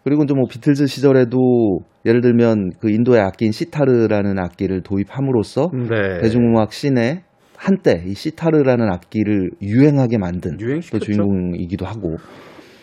그리고 0.09 0.25
좀뭐 0.25 0.47
비틀즈 0.49 0.87
시절에도 0.87 1.81
예를 2.07 2.23
들면 2.23 2.71
그 2.81 2.91
인도의 2.91 3.21
악기인 3.21 3.53
시타르라는 3.53 4.39
악기를 4.39 4.81
도입함으로써 4.83 5.71
네. 5.71 6.21
대중음악 6.23 6.73
씬에 6.73 7.25
한때 7.59 8.03
이 8.07 8.15
시타르라는 8.15 8.91
악기를 8.91 9.51
유행하게 9.61 10.17
만든 10.17 10.57
또 10.91 10.99
주인공이기도 10.99 11.85
하고 11.85 12.17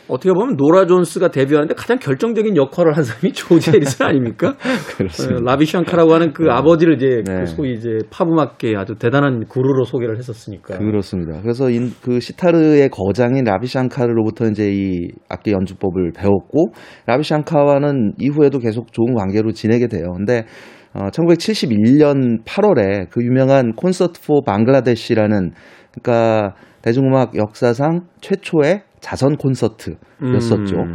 어떻게 0.08 0.32
보면 0.34 0.56
노라 0.56 0.86
존스가 0.86 1.30
데뷔하는데 1.30 1.74
가장 1.76 1.98
결정적인 1.98 2.56
역할을 2.56 2.96
한 2.96 3.04
사람이 3.04 3.34
조지 3.34 3.72
해리슨 3.76 4.06
아닙니까? 4.06 4.56
그렇습니다. 4.98 5.40
어, 5.40 5.44
라비 5.44 5.66
샹카라고 5.66 6.14
하는 6.14 6.34
그 6.34 6.44
네. 6.44 6.52
아버지를 6.52 6.96
이제 6.96 7.24
그 7.26 7.32
네. 7.32 7.40
그 7.40 7.46
소위 7.46 7.74
이제 7.74 8.00
팝음악계 8.10 8.76
아주 8.78 8.96
대단한 8.96 9.46
구루로 9.48 9.84
소개를 9.86 10.18
했었으니까. 10.18 10.78
그렇습니다. 10.78 11.42
그래서 11.42 11.70
인, 11.70 11.92
그 12.02 12.20
시타르의 12.20 12.90
거장인 12.90 13.44
라비 13.44 13.68
샹카르로부터 13.68 14.46
이제 14.48 14.72
이 14.72 15.10
악기 15.30 15.52
연주법을 15.52 16.12
배웠고 16.16 16.74
라비 17.06 17.24
샹카와는 17.24 18.14
이후에도 18.20 18.60
계속 18.60 18.92
좋은 18.92 19.14
관계로 19.16 19.52
지내게 19.52 19.88
돼요. 19.88 20.14
근데 20.16 20.46
어, 20.94 21.10
1971년 21.10 22.44
8월에 22.46 23.10
그 23.10 23.22
유명한 23.24 23.74
콘서트 23.74 24.22
포 24.26 24.42
방글라데시라는 24.44 25.52
그러니까 25.92 26.56
대중음악 26.82 27.36
역사상 27.36 28.08
최초의 28.22 28.84
자선 29.06 29.38
콘서트였었죠. 29.38 30.76
음. 30.78 30.94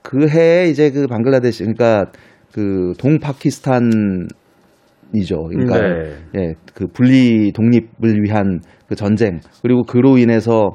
그 0.00 0.26
해에 0.26 0.70
이제 0.70 0.90
그 0.90 1.06
방글라데시 1.06 1.64
그러니까 1.64 2.10
그 2.52 2.94
동파키스탄 2.98 4.28
이죠. 5.14 5.42
그러니까 5.42 5.78
네. 5.78 6.14
예, 6.36 6.54
그 6.72 6.86
분리 6.86 7.52
독립을 7.52 8.22
위한 8.22 8.60
그 8.88 8.94
전쟁 8.94 9.40
그리고 9.60 9.82
그로 9.82 10.16
인해서 10.16 10.70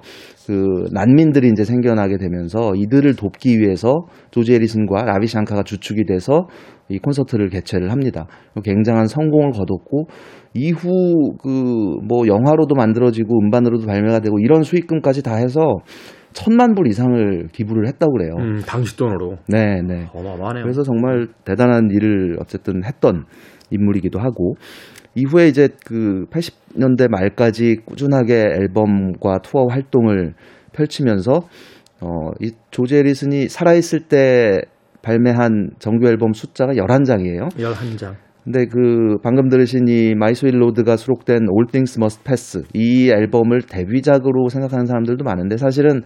그 0.45 0.85
난민들이 0.91 1.49
이제 1.49 1.63
생겨나게 1.63 2.17
되면서 2.17 2.75
이들을 2.75 3.15
돕기 3.15 3.59
위해서 3.59 4.05
조지 4.29 4.53
해리슨과 4.53 5.05
라비 5.05 5.25
샹카가 5.25 5.63
주축이 5.63 6.05
돼서 6.05 6.47
이 6.89 6.99
콘서트를 6.99 7.49
개최를 7.49 7.91
합니다. 7.91 8.27
굉장한 8.63 9.07
성공을 9.07 9.53
거뒀고 9.53 10.07
이후 10.53 11.33
그 11.41 11.95
뭐 12.07 12.27
영화로도 12.27 12.75
만들어지고 12.75 13.39
음반으로도 13.39 13.87
발매가 13.87 14.19
되고 14.19 14.39
이런 14.39 14.63
수익금까지 14.63 15.23
다 15.23 15.35
해서 15.35 15.77
천만 16.35 16.75
불 16.75 16.87
이상을 16.87 17.47
기부를 17.53 17.87
했다고 17.87 18.11
그래요. 18.11 18.35
음, 18.37 18.61
당시 18.67 18.97
돈으로. 18.97 19.37
네, 19.47 19.81
네. 19.81 20.07
어마어마하네요. 20.13 20.63
그래서 20.63 20.83
정말 20.83 21.27
대단한 21.45 21.89
일을 21.91 22.35
어쨌든 22.41 22.83
했던 22.83 23.23
인물이기도 23.71 24.19
하고 24.19 24.55
이후에 25.15 25.47
이제 25.47 25.69
그 25.85 26.25
80년대 26.29 27.09
말까지 27.09 27.77
꾸준하게 27.85 28.33
앨범과 28.59 29.39
투어 29.43 29.67
활동을 29.69 30.33
펼치면서 30.73 31.47
어, 32.01 32.31
이 32.41 32.51
조지 32.69 32.97
해리슨이 32.97 33.47
살아있을 33.47 34.01
때 34.09 34.59
발매한 35.01 35.69
정규 35.79 36.05
앨범 36.07 36.33
숫자가 36.33 36.73
11장이에요. 36.73 37.49
11장. 37.55 38.24
근데 38.45 38.65
그 38.67 39.17
방금 39.23 39.49
들으신 39.49 39.87
이 39.87 40.13
My 40.15 40.28
Sweet 40.28 40.61
Lord가 40.61 40.97
수록된 40.97 41.47
All 41.51 41.65
Things 41.71 41.99
Must 41.99 42.23
Pass 42.23 42.63
이 42.73 43.09
앨범을 43.09 43.63
데뷔작으로 43.63 44.49
생각하는 44.49 44.85
사람들도 44.85 45.23
많은데 45.23 45.57
사실은 45.57 46.03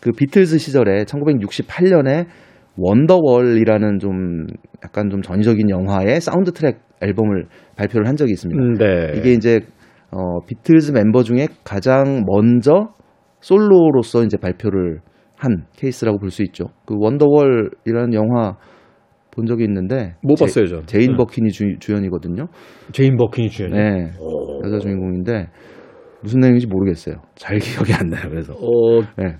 그 0.00 0.12
비틀즈 0.12 0.58
시절에 0.58 1.04
1968년에 1.04 2.26
Wonderwall이라는 2.76 3.98
좀 3.98 4.46
약간 4.84 5.10
좀 5.10 5.20
전위적인 5.20 5.68
영화의 5.68 6.20
사운드 6.20 6.52
트랙 6.52 6.78
앨범을 7.02 7.46
발표를 7.76 8.06
한 8.06 8.16
적이 8.16 8.32
있습니다. 8.32 8.62
음, 8.62 8.74
네. 8.74 9.18
이게 9.18 9.32
이제 9.32 9.60
어 10.12 10.40
비틀즈 10.46 10.92
멤버 10.92 11.24
중에 11.24 11.48
가장 11.64 12.24
먼저 12.24 12.94
솔로로서 13.40 14.22
이제 14.24 14.36
발표를 14.36 15.00
한 15.36 15.64
케이스라고 15.76 16.18
볼 16.18 16.30
수 16.30 16.42
있죠. 16.44 16.66
그 16.86 16.94
Wonderwall이라는 16.98 18.14
영화 18.14 18.56
본 19.32 19.46
적이 19.46 19.64
있는데 19.64 20.16
못 20.22 20.36
제, 20.36 20.44
봤어요, 20.44 20.66
저. 20.66 20.82
제인 20.86 21.12
네. 21.12 21.16
버킨이 21.16 21.50
주, 21.50 21.78
주연이거든요. 21.78 22.46
제인 22.92 23.16
버킨이 23.16 23.50
주연. 23.50 23.70
네. 23.70 24.12
오. 24.18 24.60
여자 24.64 24.78
주인공인데 24.78 25.48
무슨 26.22 26.40
내용인지 26.40 26.66
모르겠어요. 26.66 27.16
잘 27.36 27.58
기억이 27.60 27.92
안 27.94 28.08
나요. 28.08 28.28
그래서. 28.28 28.52
어. 28.52 29.00
네. 29.16 29.36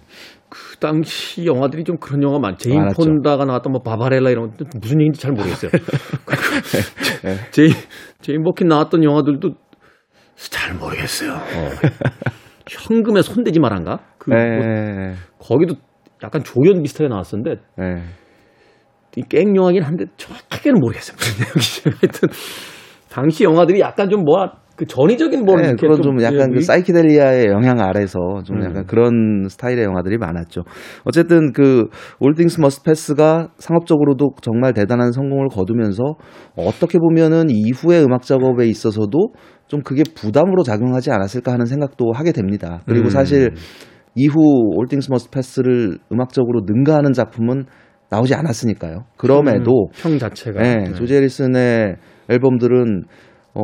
그 0.48 0.76
당시 0.78 1.46
영화들이 1.46 1.84
좀 1.84 1.96
그런 1.98 2.22
영화 2.22 2.38
많. 2.38 2.56
제인 2.56 2.76
많았죠. 2.78 2.96
폰다가 3.04 3.44
나왔던 3.44 3.72
뭐 3.72 3.82
Barbarella 3.82 4.30
이런 4.30 4.50
것도 4.50 4.64
무슨 4.80 5.00
얘기인지 5.00 5.20
잘 5.20 5.32
모르겠어요. 5.32 5.70
네. 7.22 7.34
제인 7.52 7.70
제인 8.20 8.42
버킨 8.42 8.68
나왔던 8.68 9.04
영화들도 9.04 9.50
잘 10.34 10.74
모르겠어요. 10.74 11.32
어. 11.34 11.70
현금에 12.68 13.22
손대지 13.22 13.60
말란가? 13.60 13.98
그 14.18 14.30
네. 14.30 14.56
뭐, 14.58 15.14
거기도 15.38 15.74
약간 16.22 16.42
조연 16.42 16.82
비슷하게 16.82 17.08
나왔었는데 17.08 17.56
네. 19.16 19.22
갱영화긴 19.28 19.82
한데 19.82 20.06
정확하게는 20.16 20.80
모르겠어요. 20.80 21.16
무슨 21.18 21.44
내용이지. 21.44 21.82
하여튼 22.00 22.28
당시 23.08 23.44
영화들이 23.44 23.80
약간 23.80 24.08
좀 24.08 24.24
뭐야 24.24 24.52
그 24.80 24.86
전위적인 24.86 25.44
뭐 25.44 25.56
네, 25.56 25.74
그런 25.78 26.00
좀, 26.00 26.16
좀 26.16 26.22
약간 26.22 26.52
예, 26.52 26.54
그 26.54 26.60
사이키델리아의 26.62 27.48
영향 27.48 27.80
아래서 27.80 28.18
좀 28.46 28.60
음. 28.60 28.64
약간 28.64 28.86
그런 28.86 29.46
스타일의 29.46 29.84
영화들이 29.84 30.16
많았죠. 30.16 30.62
어쨌든 31.04 31.52
그 31.52 31.88
All 32.18 32.33
Things 32.33 32.62
Must 32.62 32.82
Pass가 32.82 33.48
상업적으로도 33.58 34.36
정말 34.40 34.72
대단한 34.72 35.12
성공을 35.12 35.48
거두면서 35.48 36.14
어떻게 36.56 36.98
보면은 36.98 37.50
이후의 37.50 38.04
음악 38.04 38.22
작업에 38.22 38.66
있어서도 38.68 39.34
좀 39.68 39.82
그게 39.82 40.02
부담으로 40.14 40.62
작용하지 40.62 41.10
않았을까 41.10 41.52
하는 41.52 41.66
생각도 41.66 42.12
하게 42.14 42.32
됩니다. 42.32 42.80
그리고 42.86 43.08
음. 43.08 43.10
사실 43.10 43.50
이후 44.14 44.40
All 44.76 44.88
Things 44.88 45.10
Must 45.10 45.28
Pass를 45.28 45.98
음악적으로 46.10 46.62
능가하는 46.64 47.12
작품은 47.12 47.66
나오지 48.10 48.34
않았으니까요. 48.34 49.04
그럼에도 49.16 49.86
음, 49.86 49.92
형 49.94 50.18
자체가 50.18 50.60
네, 50.60 50.76
네. 50.76 50.92
조지 50.92 51.14
해리슨의 51.14 51.96
앨범들은 52.28 53.04
어 53.54 53.62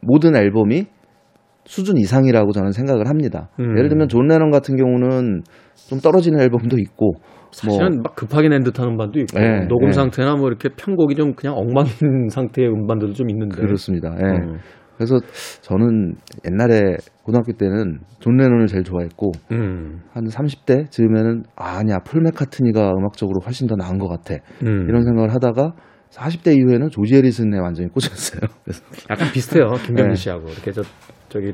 모든 0.00 0.36
앨범이 0.36 0.86
수준 1.64 1.96
이상이라고 1.96 2.52
저는 2.52 2.72
생각을 2.72 3.08
합니다. 3.08 3.48
음. 3.58 3.76
예를 3.78 3.88
들면 3.88 4.08
존 4.08 4.26
레넌 4.26 4.50
같은 4.50 4.76
경우는 4.76 5.42
좀 5.88 5.98
떨어지는 6.00 6.40
앨범도 6.40 6.78
있고 6.78 7.14
사실은 7.52 7.92
뭐, 7.94 8.02
막 8.04 8.16
급하게 8.16 8.48
낸 8.48 8.64
듯한 8.64 8.88
음반도 8.88 9.20
있고 9.20 9.38
네, 9.38 9.66
녹음 9.66 9.86
네. 9.86 9.92
상태나 9.92 10.34
뭐 10.34 10.48
이렇게 10.48 10.68
편곡이 10.68 11.14
좀 11.14 11.34
그냥 11.34 11.56
엉망인 11.56 11.90
상태의 12.28 12.68
음반들도 12.68 13.14
좀 13.14 13.30
있는데 13.30 13.56
그렇습니다. 13.56 14.10
네. 14.10 14.24
음. 14.24 14.58
그래서 14.96 15.18
저는 15.62 16.14
옛날에 16.46 16.96
고등학교 17.22 17.52
때는 17.52 18.00
존 18.20 18.36
레논을 18.36 18.66
제일 18.66 18.84
좋아했고 18.84 19.32
음. 19.52 20.02
한 20.12 20.24
30대 20.24 20.90
즈음에는 20.90 21.44
아, 21.56 21.78
아니야 21.78 21.98
폴 22.06 22.22
맥카트니가 22.22 22.92
음악적으로 22.98 23.40
훨씬 23.44 23.66
더 23.66 23.74
나은 23.76 23.98
것 23.98 24.08
같아 24.08 24.34
음. 24.62 24.86
이런 24.88 25.04
생각을 25.04 25.32
하다가 25.34 25.72
40대 26.10 26.56
이후에는 26.56 26.90
조지 26.90 27.16
해리슨에 27.16 27.58
완전히 27.58 27.88
꽂혔어요. 27.88 28.40
약간 29.10 29.32
비슷해요 29.32 29.66
김경민 29.84 30.10
네. 30.14 30.14
씨하고 30.14 30.48
이렇게 30.48 30.70
저 30.70 30.82
저기 31.28 31.52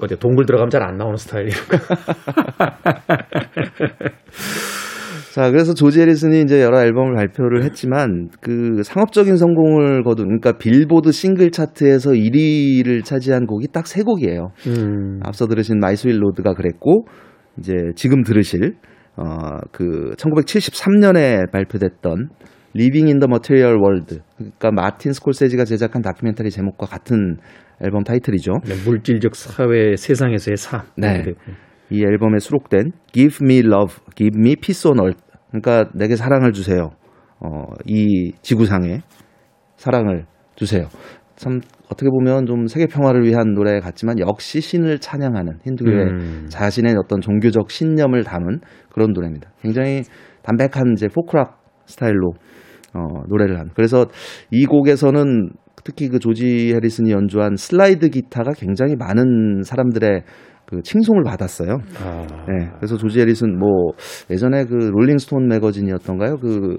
어디 0.00 0.16
동굴 0.16 0.46
들어가면 0.46 0.70
잘 0.70 0.82
안 0.82 0.96
나오는 0.96 1.16
스타일이니까. 1.16 1.78
자, 5.34 5.50
그래서 5.50 5.74
조지 5.74 6.00
해리슨이 6.00 6.40
이제 6.42 6.62
여러 6.62 6.80
앨범을 6.80 7.14
발표를 7.14 7.62
했지만 7.64 8.28
그 8.40 8.82
상업적인 8.82 9.36
성공을 9.36 10.02
거둔 10.02 10.26
그러니까 10.26 10.52
빌보드 10.58 11.12
싱글 11.12 11.50
차트에서 11.50 12.10
1위를 12.12 13.04
차지한 13.04 13.46
곡이 13.46 13.68
딱 13.72 13.86
세 13.86 14.02
곡이에요. 14.02 14.48
음. 14.66 15.20
앞서 15.22 15.46
들으신 15.46 15.78
My 15.78 15.96
Sweet 15.96 16.20
Lord가 16.22 16.54
그랬고 16.54 17.06
이제 17.58 17.72
지금 17.96 18.22
들으실 18.22 18.74
어그 19.16 20.14
1973년에 20.16 21.50
발표됐던 21.50 22.28
Living 22.74 23.08
in 23.08 23.18
the 23.18 23.26
Material 23.26 23.78
World 23.80 24.20
그러니까 24.36 24.70
마틴 24.70 25.12
스콜세지가 25.12 25.64
제작한 25.64 26.02
다큐멘터리 26.02 26.50
제목과 26.50 26.86
같은 26.86 27.36
앨범 27.82 28.04
타이틀이죠. 28.04 28.52
네, 28.66 28.74
물질적 28.84 29.34
사회 29.36 29.96
세상에서의 29.96 30.56
삶. 30.56 30.82
네. 30.96 31.22
이 31.90 32.02
앨범에 32.02 32.38
수록된 32.38 32.92
Give 33.12 33.36
Me 33.42 33.58
Love, 33.58 33.96
Give 34.14 34.38
Me 34.38 34.56
Peace 34.56 34.88
on 34.90 34.98
Earth. 35.00 35.22
그러니까 35.50 35.90
내게 35.94 36.16
사랑을 36.16 36.52
주세요. 36.52 36.90
어, 37.40 37.64
이 37.86 38.32
지구상에 38.42 39.00
사랑을 39.76 40.26
주세요. 40.56 40.88
참 41.36 41.60
어떻게 41.90 42.10
보면 42.10 42.46
좀 42.46 42.66
세계 42.66 42.86
평화를 42.86 43.24
위한 43.24 43.54
노래 43.54 43.78
같지만 43.78 44.18
역시 44.18 44.60
신을 44.60 44.98
찬양하는 44.98 45.60
힌두교의 45.64 46.06
음. 46.06 46.46
자신의 46.48 46.96
어떤 46.98 47.20
종교적 47.20 47.70
신념을 47.70 48.24
담은 48.24 48.60
그런 48.90 49.12
노래입니다. 49.12 49.50
굉장히 49.60 50.02
담백한 50.42 50.94
이제 50.94 51.06
포크락 51.06 51.62
스타일로 51.86 52.32
어, 52.94 53.22
노래를 53.28 53.58
한. 53.58 53.70
그래서 53.74 54.06
이 54.50 54.66
곡에서는 54.66 55.50
특히 55.84 56.08
그 56.08 56.18
조지 56.18 56.74
해리슨이 56.74 57.12
연주한 57.12 57.56
슬라이드 57.56 58.10
기타가 58.10 58.52
굉장히 58.52 58.96
많은 58.96 59.62
사람들의 59.62 60.24
그 60.68 60.82
칭송을 60.82 61.22
받았어요. 61.24 61.78
아. 62.02 62.26
네, 62.46 62.70
그래서 62.76 62.96
조지 62.96 63.20
해리슨 63.20 63.58
뭐 63.58 63.92
예전에 64.30 64.64
그 64.64 64.74
롤링스톤 64.74 65.48
매거진이었던가요? 65.48 66.36
그 66.38 66.76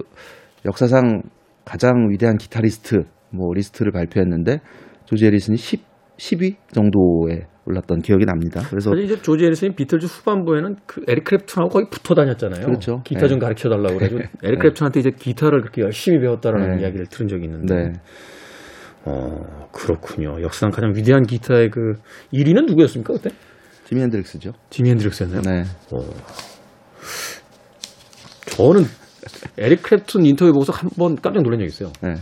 역사상 0.64 1.22
가장 1.64 2.08
위대한 2.10 2.36
기타리스트 2.36 3.02
뭐 3.30 3.52
리스트를 3.52 3.90
발표했는데 3.92 4.60
조지 5.06 5.26
해리슨이 5.26 5.56
10 5.56 5.90
10위 6.20 6.56
정도에 6.72 7.46
올랐던 7.64 8.00
기억이 8.00 8.26
납니다. 8.26 8.60
그래서 8.68 8.94
이제 8.94 9.20
조지 9.22 9.44
해리슨이 9.44 9.74
비틀즈 9.74 10.06
후반부에는 10.06 10.76
그 10.86 11.02
에릭 11.08 11.24
크랩튼하고 11.24 11.70
거의 11.70 11.86
붙어 11.90 12.14
다녔잖아요. 12.14 12.66
그렇죠. 12.66 13.00
기타 13.04 13.26
좀 13.26 13.38
네. 13.38 13.44
가르쳐 13.44 13.70
달라고 13.70 13.96
그래가지고 13.96 14.20
에릭 14.44 14.60
크랩튼한테 14.60 14.98
이제 14.98 15.10
기타를 15.10 15.62
그렇게 15.62 15.82
열심히 15.82 16.20
배웠다라는 16.20 16.76
네. 16.76 16.82
이야기를 16.82 17.06
들은 17.06 17.26
적이 17.26 17.44
있는데. 17.44 17.74
네. 17.74 17.92
어, 19.06 19.68
그렇군요. 19.72 20.42
역사상 20.42 20.70
가장 20.70 20.92
위대한 20.94 21.22
기타의 21.22 21.70
그 21.70 21.94
1위는 22.34 22.66
누구였습니까, 22.66 23.14
그때? 23.14 23.30
지미 23.90 24.02
핸드릭스죠. 24.02 24.52
지미 24.70 24.90
핸드릭스였나요? 24.90 25.42
네. 25.42 25.64
어. 25.90 25.98
저는 28.52 28.84
에릭 29.58 29.82
크랩튼 29.82 30.24
인터뷰 30.24 30.52
보고서 30.52 30.72
한 30.72 30.90
번 30.96 31.16
깜짝 31.16 31.42
놀란 31.42 31.58
적이 31.58 31.66
있어요. 31.66 31.92
네. 32.00 32.14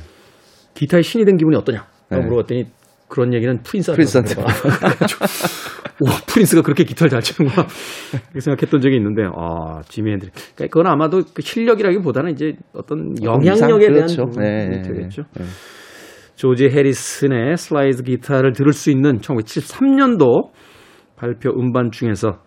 기타의 0.72 1.02
신이 1.02 1.26
된 1.26 1.36
기분이 1.36 1.54
어떠냐? 1.56 1.84
네. 2.10 2.20
물어봤더니 2.20 2.64
그런 3.08 3.34
얘기는 3.34 3.54
프린스한테. 3.62 4.34
와, 6.00 6.12
프린스가 6.26 6.62
그렇게 6.62 6.84
기타를 6.84 7.10
잘 7.10 7.20
치는구나. 7.20 7.66
이렇게 8.12 8.40
생각했던 8.40 8.80
적이 8.80 8.96
있는데, 8.96 9.24
아, 9.24 9.82
지미 9.88 10.12
핸드릭. 10.12 10.32
그러니까 10.54 10.72
그건 10.72 10.86
아마도 10.86 11.22
그 11.34 11.42
실력이라기보다는 11.42 12.32
이제 12.32 12.52
어떤 12.72 13.14
영향력에 13.22 13.88
대한 13.88 14.06
그렇죠. 14.06 14.24
부분이 14.24 14.46
네, 14.46 14.82
되겠죠. 14.82 15.24
네. 15.36 15.44
조지 16.36 16.66
해리슨의 16.66 17.58
슬라이드 17.58 18.04
기타를 18.04 18.52
들을 18.54 18.72
수 18.72 18.90
있는 18.90 19.18
1973년도 19.18 20.50
발표 21.18 21.50
음반 21.50 21.90
중에서 21.90 22.42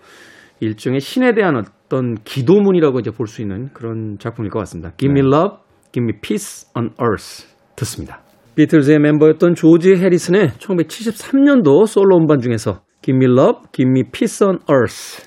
일종의 0.59 0.99
신에 0.99 1.33
대한 1.33 1.55
어떤 1.57 2.15
기도문이라고 2.23 2.99
이제 2.99 3.11
볼 3.11 3.27
수 3.27 3.41
있는 3.41 3.69
그런 3.73 4.17
작품일 4.19 4.49
것 4.51 4.59
같습니다. 4.59 4.91
Give 4.97 5.11
me 5.11 5.21
love, 5.21 5.57
give 5.91 6.03
me 6.03 6.13
peace 6.21 6.69
on 6.75 6.91
earth. 7.01 7.45
듣습니다. 7.75 8.21
비틀즈의 8.55 8.99
멤버였던 8.99 9.55
조지 9.55 9.95
해리슨의 9.95 10.49
1973년도 10.59 11.85
솔로 11.87 12.17
음반 12.17 12.39
중에서 12.39 12.81
Give 13.01 13.17
me 13.17 13.25
love, 13.25 13.61
give 13.71 13.89
me 13.89 14.03
peace 14.11 14.45
on 14.45 14.59
earth 14.69 15.23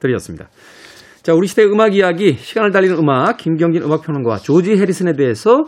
들이었습니다. 0.00 0.48
자, 1.22 1.32
우리 1.34 1.46
시대의 1.46 1.68
음악 1.70 1.94
이야기, 1.94 2.34
시간을 2.34 2.70
달리는 2.72 2.96
음악, 2.98 3.36
김경진 3.38 3.82
음악평론가와 3.82 4.38
조지 4.38 4.72
해리슨에 4.76 5.12
대해서 5.14 5.64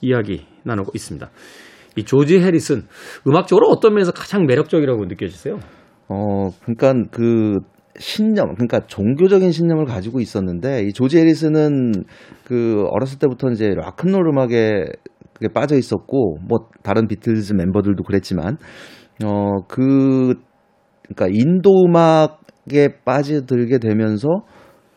이야기 0.00 0.46
나누고 0.62 0.92
있습니다. 0.94 1.28
이 1.96 2.04
조지 2.04 2.38
해리슨, 2.40 2.84
음악적으로 3.26 3.68
어떤 3.68 3.92
면에서 3.94 4.12
가장 4.12 4.46
매력적이라고 4.46 5.04
느껴지세요? 5.06 5.58
어, 6.08 6.50
그러니까 6.62 6.94
그 7.10 7.60
신념, 7.98 8.54
그러니까 8.54 8.80
종교적인 8.86 9.52
신념을 9.52 9.84
가지고 9.84 10.20
있었는데 10.20 10.82
이 10.84 10.92
조지 10.92 11.18
해리슨은 11.18 11.92
그 12.44 12.84
어렸을 12.90 13.18
때부터 13.18 13.50
이제 13.50 13.68
락큰롤 13.74 14.28
음악에 14.28 14.86
그게 15.32 15.48
빠져 15.52 15.76
있었고 15.76 16.38
뭐 16.48 16.68
다른 16.82 17.06
비틀즈 17.06 17.54
멤버들도 17.54 18.02
그랬지만 18.02 18.56
어 19.24 19.62
그 19.68 20.34
그러니까 21.08 21.28
인도 21.30 21.84
음악에 21.84 23.00
빠져들게 23.04 23.78
되면서 23.78 24.28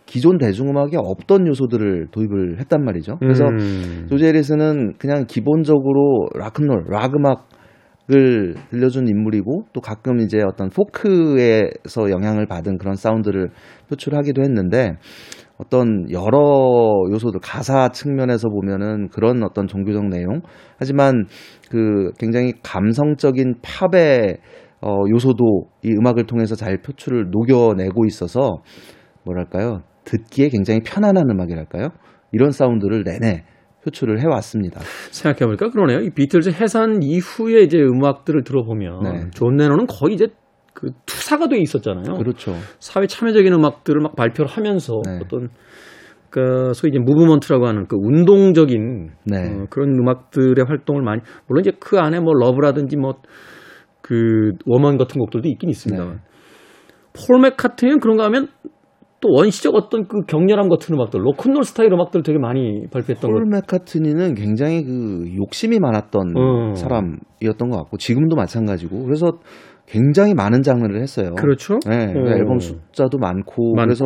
기존 0.06 0.38
대중음악에 0.38 0.96
없던 0.98 1.48
요소들을 1.48 2.08
도입을 2.12 2.60
했단 2.60 2.84
말이죠. 2.84 3.17
그래서 3.20 3.46
음. 3.46 4.08
조지 4.10 4.26
해리슨은 4.26 4.93
그냥 4.98 5.26
기본적으로 5.28 6.30
락큰롤, 6.34 6.86
락 6.88 7.13
음악 7.15 7.50
을 8.10 8.56
들려준 8.70 9.10
인물이고 9.10 9.65
또 9.74 9.82
가끔 9.82 10.22
이제 10.22 10.41
어떤 10.41 10.70
포크에서 10.70 12.10
영향을 12.10 12.46
받은 12.46 12.78
그런 12.78 12.96
사운드를 12.96 13.50
표출하기도 13.89 14.41
했는데 14.43 14.93
어떤 15.58 16.10
여러 16.12 17.04
요소들 17.12 17.41
가사 17.41 17.89
측면에서 17.89 18.48
보면은 18.48 19.10
그런 19.10 19.43
어떤 19.43 19.67
종교적 19.67 20.06
내용 20.08 20.41
하지만 20.78 21.26
그 21.70 22.12
굉장히 22.17 22.54
감성적인 22.63 23.56
팝의 23.62 24.38
어, 24.82 25.04
요소도 25.10 25.67
이 25.84 25.91
음악을 25.91 26.28
통해서 26.28 26.56
잘 26.56 26.82
표출을 26.82 27.32
녹여내고 27.32 28.06
있어서 28.06 28.62
뭐랄까요? 29.26 29.82
듣기에 30.06 30.48
굉장히 30.50 30.80
편안한 30.82 31.30
음악이랄까요? 31.30 31.89
이런 32.32 32.52
사운드를 32.52 33.04
내내 33.04 33.43
표출을 33.88 34.21
해왔습니다. 34.21 34.80
생각해보니까 35.12 35.69
그러네요. 35.69 36.00
이 36.00 36.10
비틀즈 36.10 36.50
해산 36.50 37.02
이후에 37.02 37.62
이제 37.62 37.80
음악들을 37.80 38.43
들어보면 38.43 39.00
네. 39.04 39.30
존 39.34 39.58
레논은 39.58 39.88
거의 39.88 40.15
이제 40.15 40.28
그 40.73 40.91
투사가 41.06 41.47
돼 41.47 41.58
있었잖아요. 41.58 42.17
그렇죠. 42.17 42.54
사회 42.80 43.08
참여적인 43.08 43.52
음악들을 43.54 44.00
막 44.02 44.15
발표를 44.15 44.50
하면서 44.50 45.02
네. 45.06 45.19
어떤 45.23 45.50
그 46.30 46.71
소위 46.73 46.91
이제 46.91 47.00
movement라고 47.00 47.65
하는 47.65 47.88
그 47.88 47.95
운동적인 47.97 49.10
네. 49.26 49.38
어, 49.38 49.65
그런 49.69 49.89
음악들의 49.89 50.63
활동을 50.67 51.02
많이 51.02 51.21
물론 51.47 51.62
이제 51.62 51.71
그 51.80 51.97
안에 51.97 52.19
뭐 52.19 52.34
Love라든지 52.34 52.97
뭐 52.97 53.13
그 54.08 54.54
Woman 54.65 54.97
같은 54.97 55.19
곡들도 55.19 55.50
있긴 55.50 55.69
있습니다만 55.69 56.15
네. 56.15 56.21
폴 57.13 57.41
맥카트니는 57.41 58.00
그런가 58.00 58.23
하면 58.26 58.47
또 59.19 59.30
원시적 59.32 59.75
어떤 59.75 60.08
그 60.08 60.21
격렬함 60.27 60.69
같은 60.69 60.95
음악들 60.95 61.25
로큰롤 61.25 61.63
스타일 61.63 61.91
음악들 61.93 62.23
되게 62.23 62.38
많이 62.38 62.86
발표했던 62.91 63.32
폴 63.32 63.50
맥카트니는 63.49 64.36
굉장히 64.36 64.84
그 64.84 65.25
욕심이 65.36 65.80
많았던 65.80 66.38
어. 66.38 66.73
사람이었던 66.75 67.69
것 67.69 67.77
같고 67.77 67.97
지금도 67.97 68.36
마찬가지고 68.36 69.03
그래서 69.03 69.39
굉장히 69.88 70.34
많은 70.34 70.62
장르를 70.62 71.01
했어요. 71.01 71.34
그렇죠. 71.36 71.80
네, 71.88 72.13
어. 72.13 72.30
앨범 72.36 72.60
숫자도 72.60 73.17
많고, 73.17 73.73
많고. 73.73 73.86
그래서 73.86 74.06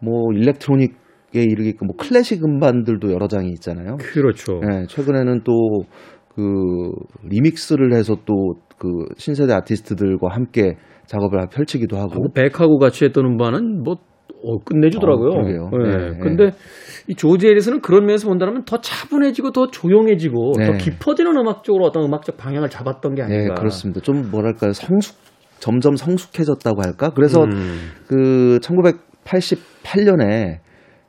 뭐 0.00 0.32
electronic에 0.32 1.42
이르게끔 1.42 1.88
뭐 1.88 1.96
클래식 1.96 2.44
음반들도 2.44 3.12
여러 3.12 3.26
장이 3.26 3.48
있잖아요. 3.54 3.96
그렇죠. 3.98 4.60
네, 4.60 4.86
최근에는 4.86 5.42
또 5.42 5.52
그 6.36 6.90
리믹스를 7.22 7.92
해서 7.94 8.16
또 8.24 8.54
그 8.78 9.06
신세대 9.16 9.52
아티스트들과 9.52 10.28
함께 10.28 10.76
작업을 11.06 11.38
펼치기도 11.50 11.96
하고. 11.96 12.16
뭐 12.16 12.28
백하고 12.34 12.78
같이 12.78 13.04
했던 13.04 13.24
음반은 13.24 13.82
뭐 13.82 13.96
어, 14.44 14.58
끝내주더라고요. 14.64 15.28
어, 15.28 15.32
그러게요. 15.32 15.70
네. 15.72 15.96
네, 16.10 16.18
근데 16.20 16.50
이 17.08 17.14
조지 17.14 17.46
해리스는 17.46 17.80
그런 17.80 18.06
면에서 18.06 18.28
본다면 18.28 18.64
더 18.64 18.78
차분해지고 18.80 19.52
더 19.52 19.66
조용해지고 19.68 20.52
네. 20.58 20.66
더 20.66 20.72
깊어지는 20.72 21.36
음악적으로 21.36 21.84
어떤 21.84 22.04
음악적 22.04 22.36
방향을 22.36 22.68
잡았던 22.68 23.14
게 23.14 23.22
네, 23.22 23.34
아닌가. 23.34 23.54
그렇습니다. 23.54 24.00
좀 24.00 24.30
뭐랄까요 24.30 24.72
성숙 24.72 25.16
점점 25.58 25.96
성숙해졌다고 25.96 26.82
할까? 26.82 27.10
그래서 27.10 27.44
음. 27.44 27.90
그 28.06 28.58
1988년에 28.62 30.58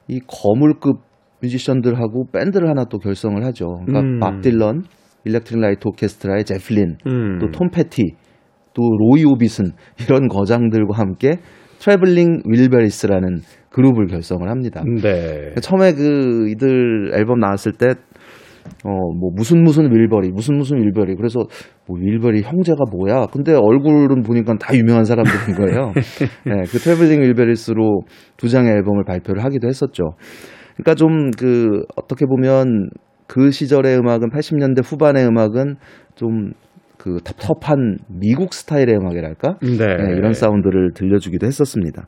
이 0.08 0.20
거물급 0.28 1.02
뮤지션들하고 1.42 2.28
밴드를 2.32 2.70
하나 2.70 2.86
또 2.86 2.98
결성을 3.00 3.44
하죠. 3.46 3.66
그러니까 3.86 4.00
음. 4.00 4.20
밥 4.20 4.42
딜런, 4.42 4.84
일렉트릭 5.26 5.60
라이트 5.60 5.88
오케스트라의 5.88 6.46
제프 6.46 6.75
린, 6.75 6.98
음. 7.08 7.40
또 7.40 7.55
톰 7.55 7.70
페티, 7.72 8.16
또 8.74 8.82
로이 8.84 9.26
오비슨 9.26 9.66
이런 10.06 10.28
거장들과 10.28 10.98
함께 10.98 11.40
트래블링 11.80 12.44
윌버리스라는 12.46 13.40
그룹을 13.70 14.08
결성을 14.08 14.50
합니다. 14.50 14.84
네. 14.84 15.54
처음에 15.62 15.94
그 15.94 16.50
이들 16.50 17.12
앨범 17.14 17.40
나왔을 17.40 17.74
때 17.74 17.96
어, 18.84 18.90
뭐, 18.90 19.32
무슨 19.34 19.64
무슨 19.64 19.92
윌버리, 19.92 20.30
무슨 20.32 20.58
무슨 20.58 20.78
윌버리. 20.78 21.16
그래서, 21.16 21.40
뭐, 21.88 21.98
윌버리 22.00 22.42
형제가 22.42 22.86
뭐야? 22.92 23.28
근데 23.32 23.54
얼굴은 23.54 24.24
보니까 24.24 24.56
다 24.60 24.76
유명한 24.76 25.06
사람들인 25.06 25.56
거예요. 25.56 25.92
네, 26.46 26.64
그 26.72 26.80
트래블링 26.80 27.22
윌버리스로 27.22 28.02
두 28.38 28.50
장의 28.50 28.72
앨범을 28.72 29.04
발표를 29.06 29.44
하기도 29.44 29.68
했었죠. 29.68 30.16
그러니까 30.76 30.96
좀 30.96 31.32
그, 31.32 31.84
어떻게 31.96 32.26
보면 32.26 32.90
그 33.28 33.52
시절의 33.52 33.98
음악은 33.98 34.30
80년대 34.30 34.84
후반의 34.84 35.26
음악은 35.26 35.76
좀 36.16 36.52
그 37.06 37.18
텁텁한 37.24 38.00
미국 38.10 38.56
스타일의 38.56 38.96
음악이랄까? 38.96 39.60
네. 39.62 39.78
네, 39.78 40.16
이런 40.18 40.34
사운드를 40.34 40.94
들려주기도 40.96 41.46
했었습니다. 41.46 42.08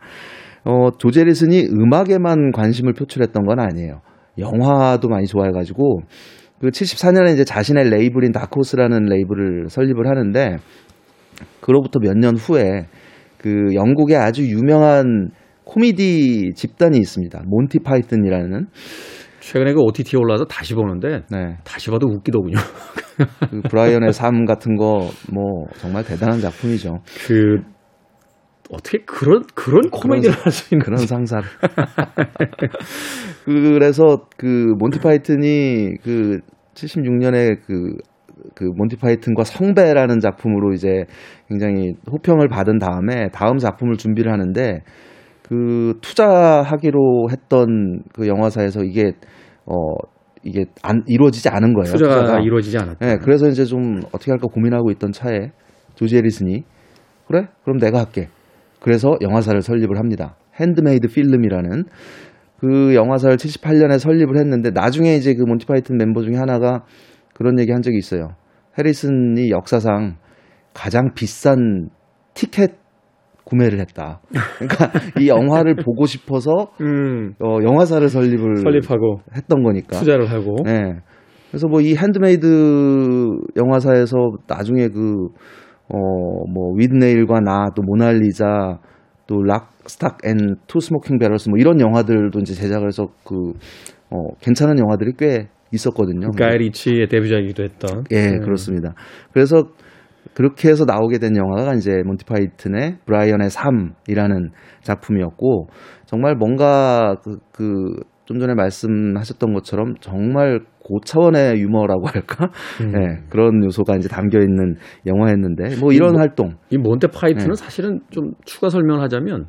어, 0.66 0.90
조제리슨이 0.98 1.68
음악에만 1.68 2.52
관심을 2.52 2.94
표출했던 2.94 3.46
건 3.46 3.60
아니에요. 3.60 4.02
영화도 4.40 5.08
많이 5.08 5.28
좋아해가지고 5.28 6.00
그 6.60 6.70
74년에 6.70 7.32
이제 7.34 7.44
자신의 7.44 7.92
레이블인 7.92 8.32
다코스라는 8.32 9.04
레이블을 9.06 9.70
설립을 9.70 10.08
하는데 10.08 10.58
그로부터 11.62 12.00
몇 12.00 12.18
년 12.18 12.36
후에 12.36 12.88
그 13.38 13.76
영국의 13.76 14.18
아주 14.18 14.42
유명한 14.50 15.30
코미디 15.64 16.54
집단이 16.56 16.98
있습니다. 16.98 17.44
몬티 17.46 17.80
파이튼이라는 17.84 18.66
최근에 19.48 19.74
그 19.74 19.82
OTT에 19.82 20.20
올라와서 20.20 20.46
다시 20.46 20.74
보는데 20.74 21.22
네. 21.32 21.58
다시 21.64 21.90
봐도 21.90 22.08
웃기더군요. 22.08 22.58
그 23.50 23.62
브라이언의 23.70 24.12
삶 24.12 24.46
같은 24.46 24.76
거 24.76 25.10
뭐 25.32 25.66
정말 25.78 26.04
대단한 26.04 26.42
작품이죠. 26.42 27.00
그 27.26 27.62
어떻게 28.70 29.00
그런 29.06 29.44
그런 29.56 29.90
코미디를 29.90 30.36
할 30.36 30.52
수 30.52 30.74
있는 30.74 30.84
그런 30.84 30.98
상상을. 30.98 31.44
그래서 33.46 34.26
그 34.36 34.74
몬티 34.78 35.00
파이튼이 35.00 35.96
그 36.04 36.40
76년에 36.74 37.60
그, 37.66 37.96
그 38.54 38.66
몬티 38.76 38.98
파이튼과 38.98 39.46
성배라는 39.46 40.20
작품으로 40.20 40.74
이제 40.74 41.06
굉장히 41.48 41.94
호평을 42.12 42.50
받은 42.50 42.80
다음에 42.80 43.30
다음 43.32 43.58
작품을 43.58 43.96
준비를 43.96 44.32
하는데 44.32 44.82
그 45.48 45.94
투자하기로 46.02 47.30
했던 47.32 48.02
그 48.14 48.28
영화사에서 48.28 48.84
이게 48.84 49.14
어 49.68 49.96
이게 50.44 50.66
안 50.82 51.04
이루어지지 51.08 51.50
않은 51.50 51.74
거예요. 51.74 51.92
투자가, 51.92 52.22
투자가. 52.22 52.40
이루어지지 52.40 52.78
않았다. 52.78 53.06
네, 53.06 53.18
그래서 53.18 53.48
이제 53.48 53.66
좀 53.66 54.00
어떻게 54.14 54.32
할까 54.32 54.48
고민하고 54.48 54.92
있던 54.92 55.12
차에 55.12 55.52
조지 55.96 56.16
해리슨이 56.16 56.64
그래? 57.28 57.48
그럼 57.64 57.78
내가 57.78 58.00
할게. 58.00 58.30
그래서 58.80 59.18
영화사를 59.22 59.62
설립을 59.62 59.98
합니다. 59.98 60.38
HandMade 60.56 61.10
Film이라는 61.10 61.84
그 62.60 62.96
영화사를 62.96 63.36
78년에 63.36 64.00
설립을 64.00 64.38
했는데 64.38 64.72
나중에 64.72 65.16
이제 65.16 65.34
그 65.36 65.44
몬티 65.44 65.66
파이튼 65.66 65.98
멤버 65.98 66.22
중에 66.22 66.36
하나가 66.38 66.84
그런 67.34 67.60
얘기 67.60 67.72
한 67.72 67.82
적이 67.82 67.98
있어요. 67.98 68.30
해리슨이 68.78 69.50
역사상 69.50 70.16
가장 70.74 71.14
비싼 71.14 71.90
티켓 72.34 72.76
구매를 73.48 73.80
했다. 73.80 74.22
그러니까 74.60 74.92
이 75.20 75.28
영화를 75.28 75.76
보고 75.86 76.06
싶어서 76.06 76.72
음, 76.82 77.34
어, 77.40 77.60
영화사를 77.64 78.08
설립을 78.10 78.58
설립하고 78.58 79.22
했던 79.36 79.64
거니까. 79.64 79.98
투자를 79.98 80.30
하고 80.30 80.58
네. 80.66 80.96
그래서 81.50 81.68
뭐 81.70 81.80
이 81.82 81.96
핸드메이드 81.96 82.46
영화사에서 83.56 84.18
나중에 84.48 84.90
그, 84.90 85.28
어, 85.90 85.98
뭐, 86.54 86.74
윗네일과 86.76 87.40
나, 87.40 87.68
또 87.76 87.82
모나리자, 87.84 88.80
또 89.28 89.42
Lock, 89.44 89.72
Stock 89.86 90.18
and 90.26 90.36
Two 90.68 90.82
Smoking 90.82 91.18
Barrels 91.18 91.48
뭐 91.50 91.58
이런 91.58 91.80
영화들도 91.80 92.38
이제 92.40 92.54
제작을 92.54 92.88
해서 92.88 93.08
그, 93.24 93.54
어, 94.10 94.36
괜찮은 94.42 94.78
영화들이 94.80 95.14
꽤 95.18 95.48
있었거든요. 95.72 96.32
가이 96.32 96.58
리치의 96.58 97.08
데뷔작이기도 97.08 97.64
했던. 97.64 98.04
예, 98.12 98.32
음. 98.32 98.40
그렇습니다. 98.42 98.94
그래서 99.32 99.64
그렇게 100.34 100.70
해서 100.70 100.86
나오게 100.86 101.20
된 101.20 101.36
영화가 101.36 101.74
이제 101.76 102.04
몬티 102.06 102.26
파이튼의 102.26 103.00
브라이언의 103.06 103.50
삶이라는 103.50 104.52
작품이었고 104.82 105.68
정말 106.06 106.36
뭔가 106.36 107.16
그, 107.24 107.38
그, 107.52 107.96
좀 108.26 108.40
전에 108.40 108.54
말씀하셨던 108.56 109.54
것처럼 109.54 109.96
정말 110.02 110.60
고 110.84 111.00
차원의 111.06 111.60
유머라고 111.62 112.08
할까? 112.08 112.50
음. 112.82 112.94
예, 112.96 113.24
그런 113.30 113.64
요소가 113.64 113.96
이제 113.96 114.10
담겨 114.10 114.40
있는 114.40 114.76
영화였는데 115.06 115.80
뭐 115.80 115.92
이런 115.94 116.12
뭐- 116.14 116.20
활동 116.20 116.56
이 116.70 116.78
몬테 116.78 117.08
파이튼은 117.08 117.50
네. 117.50 117.56
사실은 117.56 118.02
좀 118.10 118.32
추가 118.46 118.70
설명을 118.70 119.02
하자면 119.04 119.48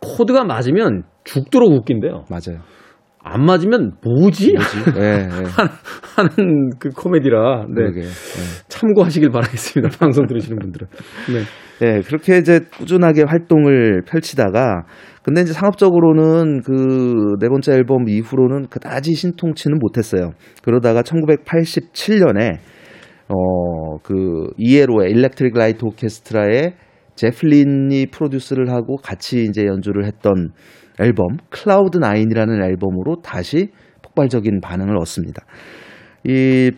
코드가 0.00 0.44
맞으면 0.44 1.04
죽도록 1.24 1.72
웃긴데요. 1.72 2.24
맞아요. 2.30 2.60
안 3.32 3.44
맞으면 3.44 3.92
뭐지? 4.02 4.52
뭐지? 4.52 5.00
예, 5.00 5.02
예. 5.02 5.28
하는 6.16 6.70
그 6.78 6.90
코미디라 6.90 7.66
네. 7.68 7.82
예. 7.96 8.02
참고하시길 8.68 9.30
바라겠습니다. 9.30 9.96
방송 10.00 10.26
들으시는 10.26 10.58
분들은. 10.58 10.88
네. 11.32 11.42
예, 11.86 12.00
그렇게 12.00 12.38
이제 12.38 12.60
꾸준하게 12.76 13.22
활동을 13.22 14.02
펼치다가 14.02 14.84
근데 15.22 15.42
이제 15.42 15.52
상업적으로는 15.52 16.62
그 16.62 17.18
네 17.38 17.48
번째 17.48 17.72
앨범 17.72 18.08
이후로는 18.08 18.68
그다지 18.68 19.14
신통치는 19.14 19.78
못했어요. 19.78 20.32
그러다가 20.62 21.02
1987년에 21.02 22.58
어 23.28 23.76
그 23.76 24.48
ELO의 24.56 25.10
Electric 25.10 25.54
Light 25.54 25.84
Orchestra의 25.84 26.74
제프 27.14 27.65
린이 27.65 28.06
프로듀스를 28.06 28.70
하고 28.70 28.96
같이 28.96 29.44
이제 29.44 29.66
연주를 29.66 30.06
했던 30.06 30.52
앨범 31.00 31.36
Cloud 31.50 31.98
Nine이라는 31.98 32.62
앨범으로 32.62 33.22
다시 33.22 33.70
폭발적인 34.02 34.60
반응을 34.60 34.96
얻습니다. 34.98 35.44
이 36.24 36.70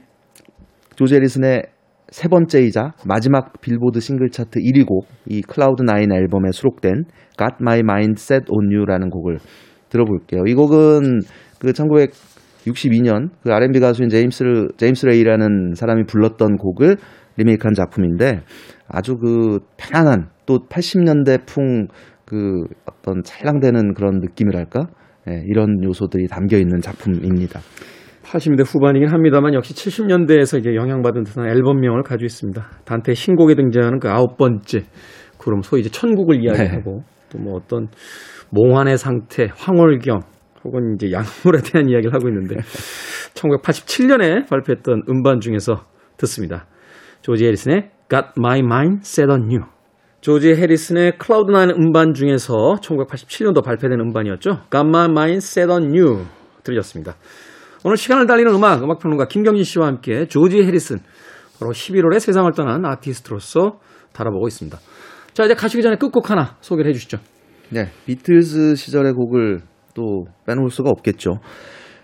조지 0.97 1.15
해리슨의 1.15 1.63
세 2.11 2.29
번째이자 2.29 2.95
마지막 3.07 3.61
빌보드 3.61 4.01
싱글 4.01 4.31
차트 4.31 4.59
1위 4.59 4.85
곡, 4.85 5.07
이 5.27 5.43
Cloud 5.43 5.83
Nine 5.83 6.13
앨범에 6.13 6.51
수록된 6.53 7.05
Got 7.39 7.55
My 7.61 7.79
Mind 7.79 8.21
Set 8.21 8.47
on 8.51 8.75
You라는 8.75 9.11
곡을 9.11 9.39
들어볼게요. 9.89 10.43
이 10.47 10.55
곡은 10.55 11.21
그 11.61 11.73
1962년 11.73 13.31
그 13.43 13.53
R&B 13.53 13.79
가수인 13.81 14.09
제임스 14.09 14.45
제임스 14.77 15.07
레이라는 15.07 15.75
사람이 15.75 16.05
불렀던 16.05 16.57
곡을 16.57 16.97
리메이크한 17.37 17.75
작품인데 17.75 18.41
아주 18.89 19.17
그 19.17 19.61
편안한 19.77 20.31
또 20.47 20.67
80년대 20.69 21.47
풍 21.47 21.87
그 22.31 22.63
어떤 22.87 23.25
찰랑대는 23.25 23.95
그런 23.95 24.21
느낌이랄까? 24.21 24.87
예, 25.29 25.43
이런 25.49 25.83
요소들이 25.83 26.29
담겨 26.29 26.59
있는 26.59 26.81
작품입니다. 26.81 27.59
80년대 28.23 28.65
후반이긴 28.65 29.09
합니다만 29.09 29.53
역시 29.55 29.75
70년대에서 29.75 30.61
이제 30.61 30.77
영향받은 30.77 31.25
듯한 31.25 31.49
앨범명을 31.49 32.05
가지고 32.05 32.27
있습니다. 32.27 32.65
단테의 32.85 33.17
신곡에 33.17 33.57
등장하는 33.57 33.99
그 33.99 34.09
아홉 34.09 34.37
번째 34.37 34.85
그럼 35.39 35.63
소위 35.63 35.81
이제 35.81 35.91
천국을 35.91 36.41
이야기하고 36.45 37.03
또뭐 37.31 37.57
어떤 37.57 37.89
몽환의 38.51 38.97
상태, 38.97 39.49
황홀경 39.53 40.21
혹은 40.63 40.95
이제 40.95 41.11
약물에 41.11 41.63
대한 41.65 41.89
이야기를 41.89 42.15
하고 42.15 42.29
있는데 42.29 42.55
1987년에 43.35 44.49
발표했던 44.49 45.03
음반 45.09 45.41
중에서 45.41 45.85
듣습니다. 46.17 46.67
조지 47.23 47.45
해리슨의 47.47 47.91
Got 48.09 48.29
My 48.39 48.61
Mind 48.61 49.01
Set 49.03 49.29
on 49.29 49.49
You. 49.51 49.80
조지 50.21 50.51
해리슨의 50.55 51.13
클라우드9 51.13 51.79
음반 51.79 52.13
중에서 52.13 52.77
1987년도 52.83 53.65
발표된 53.65 53.99
음반이었죠. 54.01 54.61
Got 54.71 54.87
My 54.87 55.07
Mind 55.07 55.39
Set 55.39 55.71
on 55.71 55.97
You 55.97 56.27
들으셨습니다. 56.63 57.17
오늘 57.85 57.97
시간을 57.97 58.27
달리는 58.27 58.53
음악, 58.55 58.83
음악평론가 58.83 59.29
김경진 59.29 59.65
씨와 59.65 59.87
함께 59.87 60.27
조지 60.27 60.63
해리슨, 60.63 60.99
바로 61.59 61.73
11월에 61.73 62.21
세상을 62.21 62.53
떠난 62.53 62.85
아티스트로서 62.85 63.79
다뤄보고 64.13 64.47
있습니다. 64.49 64.79
자, 65.33 65.45
이제 65.45 65.55
가시기 65.55 65.83
전에 65.83 65.97
끝곡 65.97 66.31
하나 66.31 66.57
소개를 66.61 66.91
해주시죠. 66.91 67.19
네, 67.71 67.89
비틀즈 68.05 68.75
시절의 68.75 69.15
곡을 69.15 69.61
또 69.95 70.27
빼놓을 70.47 70.69
수가 70.69 70.91
없겠죠. 70.91 71.39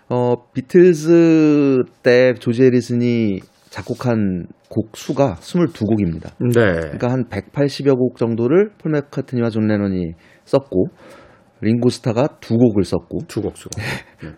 어, 0.09 0.35
비틀즈 0.55 1.83
때 2.03 2.33
조지 2.39 2.63
해리슨이 2.63 3.41
작곡한 3.77 4.47
곡 4.71 4.97
수가 4.97 5.35
22곡입니다. 5.35 6.31
네. 6.41 6.81
그러니까 6.81 7.11
한 7.11 7.25
180여 7.29 7.99
곡 7.99 8.17
정도를 8.17 8.71
폴 8.79 8.93
맥카트니와 8.93 9.51
존 9.51 9.67
레논이 9.67 10.13
썼고 10.47 10.87
링고스타가 11.61 12.39
두 12.41 12.57
곡을 12.57 12.85
썼고 12.85 13.19
두곡 13.29 13.57
수. 13.59 13.69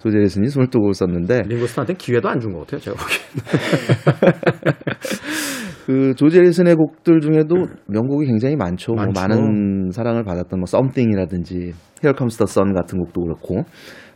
조지 0.01 0.17
해리슨이 0.17 0.49
22곡을 0.49 0.93
썼는데 0.95 1.43
링고스한테 1.47 1.95
기회도 1.95 2.29
안 2.29 2.41
준 2.41 2.53
것 2.53 2.61
같아요, 2.67 2.81
제가 2.81 2.97
보기엔. 2.97 4.75
그 5.87 6.15
조지 6.17 6.39
해리슨의 6.39 6.75
곡들 6.75 7.21
중에도 7.21 7.55
명곡이 7.87 8.27
굉장히 8.27 8.57
많죠. 8.57 8.93
뭐 8.95 9.05
많죠. 9.07 9.21
많은 9.21 9.91
사랑을 9.93 10.25
받았던 10.25 10.59
뭐 10.59 10.65
Something이라든지 10.69 11.55
Here 12.03 12.15
Comes 12.17 12.37
the 12.37 12.47
Sun 12.49 12.75
같은 12.75 12.99
곡도 12.99 13.21
그렇고 13.23 13.63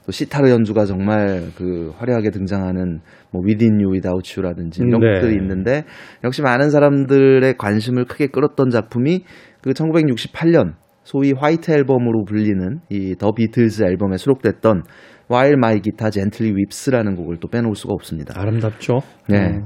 또 0.05 0.13
시타르 0.13 0.51
연주가 0.51 0.85
정말 0.85 1.51
그 1.57 1.93
화려하게 1.97 2.31
등장하는 2.31 3.01
뭐 3.31 3.43
Within 3.47 3.75
You, 3.81 3.93
Without 3.93 4.29
You라든지 4.37 4.83
이런 4.83 5.01
네. 5.01 5.21
곡들이 5.21 5.37
있는데 5.37 5.85
역시 6.25 6.43
많은 6.43 6.71
사람들의 6.71 7.57
관심을 7.57 8.05
크게 8.07 8.27
끌었던 8.29 8.71
작품이 8.71 9.25
그 9.63 9.71
1968년 9.71 10.75
소위 11.05 11.33
화이트 11.33 11.71
앨범으로 11.71 12.25
불리는 12.25 12.81
이 12.91 13.15
더 13.17 13.33
비틀즈 13.33 13.83
앨범에 13.85 14.17
수록됐던 14.17 14.83
While 15.31 15.55
My 15.55 15.81
Guitar 15.81 16.11
Gently 16.11 16.53
Weeps라는 16.55 17.15
곡을 17.17 17.39
또 17.39 17.49
빼놓을 17.49 17.75
수가 17.75 17.95
없습니다. 17.95 18.35
아름답죠. 18.41 19.01
네. 19.29 19.39
음. 19.39 19.65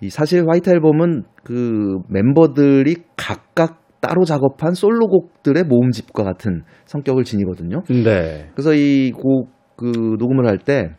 이 0.00 0.10
사실 0.10 0.44
화이트 0.48 0.70
앨범은 0.70 1.24
그 1.44 1.98
멤버들이 2.08 2.96
각각 3.16 3.82
따로 4.00 4.24
작업한 4.24 4.74
솔로곡들의 4.74 5.64
모음집과 5.64 6.22
같은 6.22 6.62
성격을 6.84 7.24
지니거든요. 7.24 7.82
네. 7.88 8.48
그래서 8.54 8.72
이 8.74 9.10
곡 9.12 9.57
그 9.78 10.16
녹음을 10.18 10.46
할 10.46 10.58
때 10.58 10.90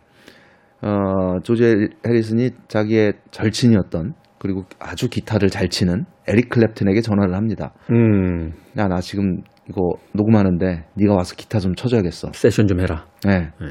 어, 0.82 1.40
조지 1.44 1.90
해리슨이 2.08 2.52
자기의 2.70 3.14
절친이었던 3.32 4.14
그리고 4.40 4.64
아주 4.80 5.10
기타를 5.10 5.50
잘 5.50 5.68
치는 5.68 6.06
에릭 6.28 6.50
클랩튼에게 6.50 7.04
전화를 7.04 7.36
합니다. 7.36 7.74
음. 7.92 8.54
야, 8.78 8.88
나 8.88 9.02
지금 9.02 9.42
이거 9.70 9.82
녹음하는데 10.14 10.86
네가 10.96 11.14
와서 11.14 11.36
기타 11.36 11.60
좀 11.60 11.76
쳐줘야겠어. 11.76 12.32
세션 12.34 12.68
좀 12.68 12.80
해라. 12.80 13.06
네. 13.26 13.52
네. 13.60 13.68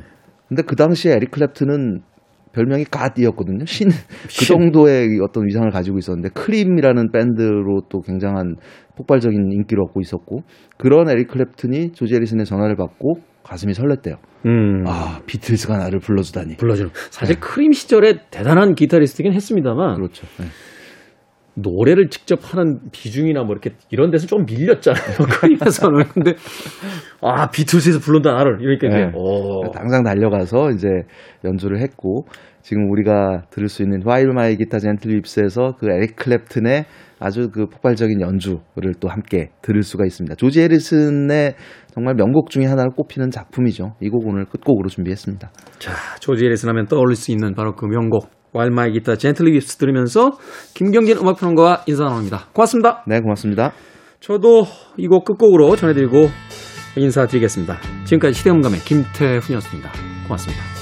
근데 0.49 0.63
그 0.63 0.77
당시에 0.77 1.13
에릭 1.15 1.31
클랩튼은 1.31 2.03
별명이 2.59 2.85
God이었거든요. 2.91 3.65
신. 3.67 3.89
그 4.27 4.29
신. 4.29 4.49
정도의 4.49 5.21
어떤 5.23 5.47
위상을 5.47 5.71
가지고 5.71 5.99
있었는데 5.99 6.31
크림이라는 6.31 7.13
밴드로 7.13 7.83
또 7.89 8.01
굉장한 8.01 8.57
폭발적인 8.97 9.53
인기를 9.53 9.83
얻고 9.85 10.01
있었고 10.01 10.41
그런 10.77 11.09
에릭 11.09 11.29
클랩튼이 11.29 11.95
조지 11.95 12.15
해리슨의 12.15 12.47
전화를 12.47 12.75
받고 12.77 13.21
가슴이 13.45 13.73
설렜대요. 13.73 14.17
음. 14.47 14.85
아, 14.87 15.21
비틀즈가 15.27 15.79
나를 15.79 16.01
불러주다니. 16.01 16.57
불러주는. 16.57 16.91
사실 17.11 17.39
크림 17.41 17.73
시절에 17.73 18.19
대단한 18.31 18.75
기타리스트긴 18.75 19.33
했습니다만 19.33 19.95
그렇죠. 19.97 20.27
네. 20.39 20.47
노래를 21.63 22.09
직접 22.09 22.39
하는 22.43 22.81
비중이나 22.93 23.43
뭐 23.43 23.53
이렇게 23.53 23.71
이런 23.91 24.11
데서 24.11 24.27
좀 24.27 24.45
밀렸잖아요. 24.47 25.17
크림에서는. 25.41 26.05
근데 26.15 26.35
아 27.21 27.51
비틀즈에서 27.51 28.01
불른다 28.01 28.33
나를 28.35 28.59
이러니까 28.61 28.87
이제 28.89 28.97
네. 28.97 29.11
오. 29.15 29.71
당장 29.73 30.03
달려가서 30.03 30.71
이제 30.71 30.89
연주를 31.45 31.81
했고 31.81 32.27
지금 32.63 32.91
우리가 32.91 33.45
들을 33.51 33.69
수 33.69 33.83
있는 33.83 34.03
While 34.07 34.31
My 34.31 34.57
Guitar 34.57 34.81
Gently 34.81 35.15
Weeps에서 35.17 35.77
그 35.79 35.91
에릭 35.91 36.17
클랩튼의 36.17 36.85
아주 37.21 37.51
그 37.51 37.67
폭발적인 37.67 38.21
연주를 38.21 38.95
또 39.01 39.09
함께 39.09 39.51
들을 39.63 39.83
수가 39.83 40.05
있습니다. 40.05 40.37
조지 40.37 40.61
해리슨의 40.61 41.55
정말 41.93 42.15
명곡 42.15 42.51
중에 42.51 42.67
하나를 42.67 42.91
꼽히는 42.95 43.31
작품이죠. 43.31 43.95
이 44.01 44.09
곡 44.09 44.27
오늘 44.27 44.45
끝곡으로 44.45 44.89
준비했습니다. 44.89 45.51
자 45.79 45.93
조지 46.21 46.45
해리슨 46.45 46.69
하면 46.69 46.87
떠올릴 46.87 47.17
수 47.17 47.33
있는 47.33 47.55
바로 47.55 47.75
그 47.75 47.87
명곡 47.87 48.38
While 48.55 48.73
My 48.73 48.91
Guitar 48.91 49.19
Gently 49.19 49.53
Weeps 49.53 49.77
들으면서 49.77 50.39
김경진 50.75 51.19
음악평론가와 51.19 51.85
인사 51.87 52.05
나눕니다. 52.05 52.47
고맙습니다. 52.53 53.05
네, 53.07 53.21
고맙습니다. 53.21 53.73
저도 54.21 54.67
이 54.97 55.07
곡 55.07 55.25
끝곡으로 55.25 55.77
전해드리고 55.77 56.29
인사드리겠습니다. 56.97 57.79
지금까지 58.05 58.35
시대음감의 58.35 58.81
김태훈이었습니다. 58.81 59.91
고맙습니다. 60.25 60.78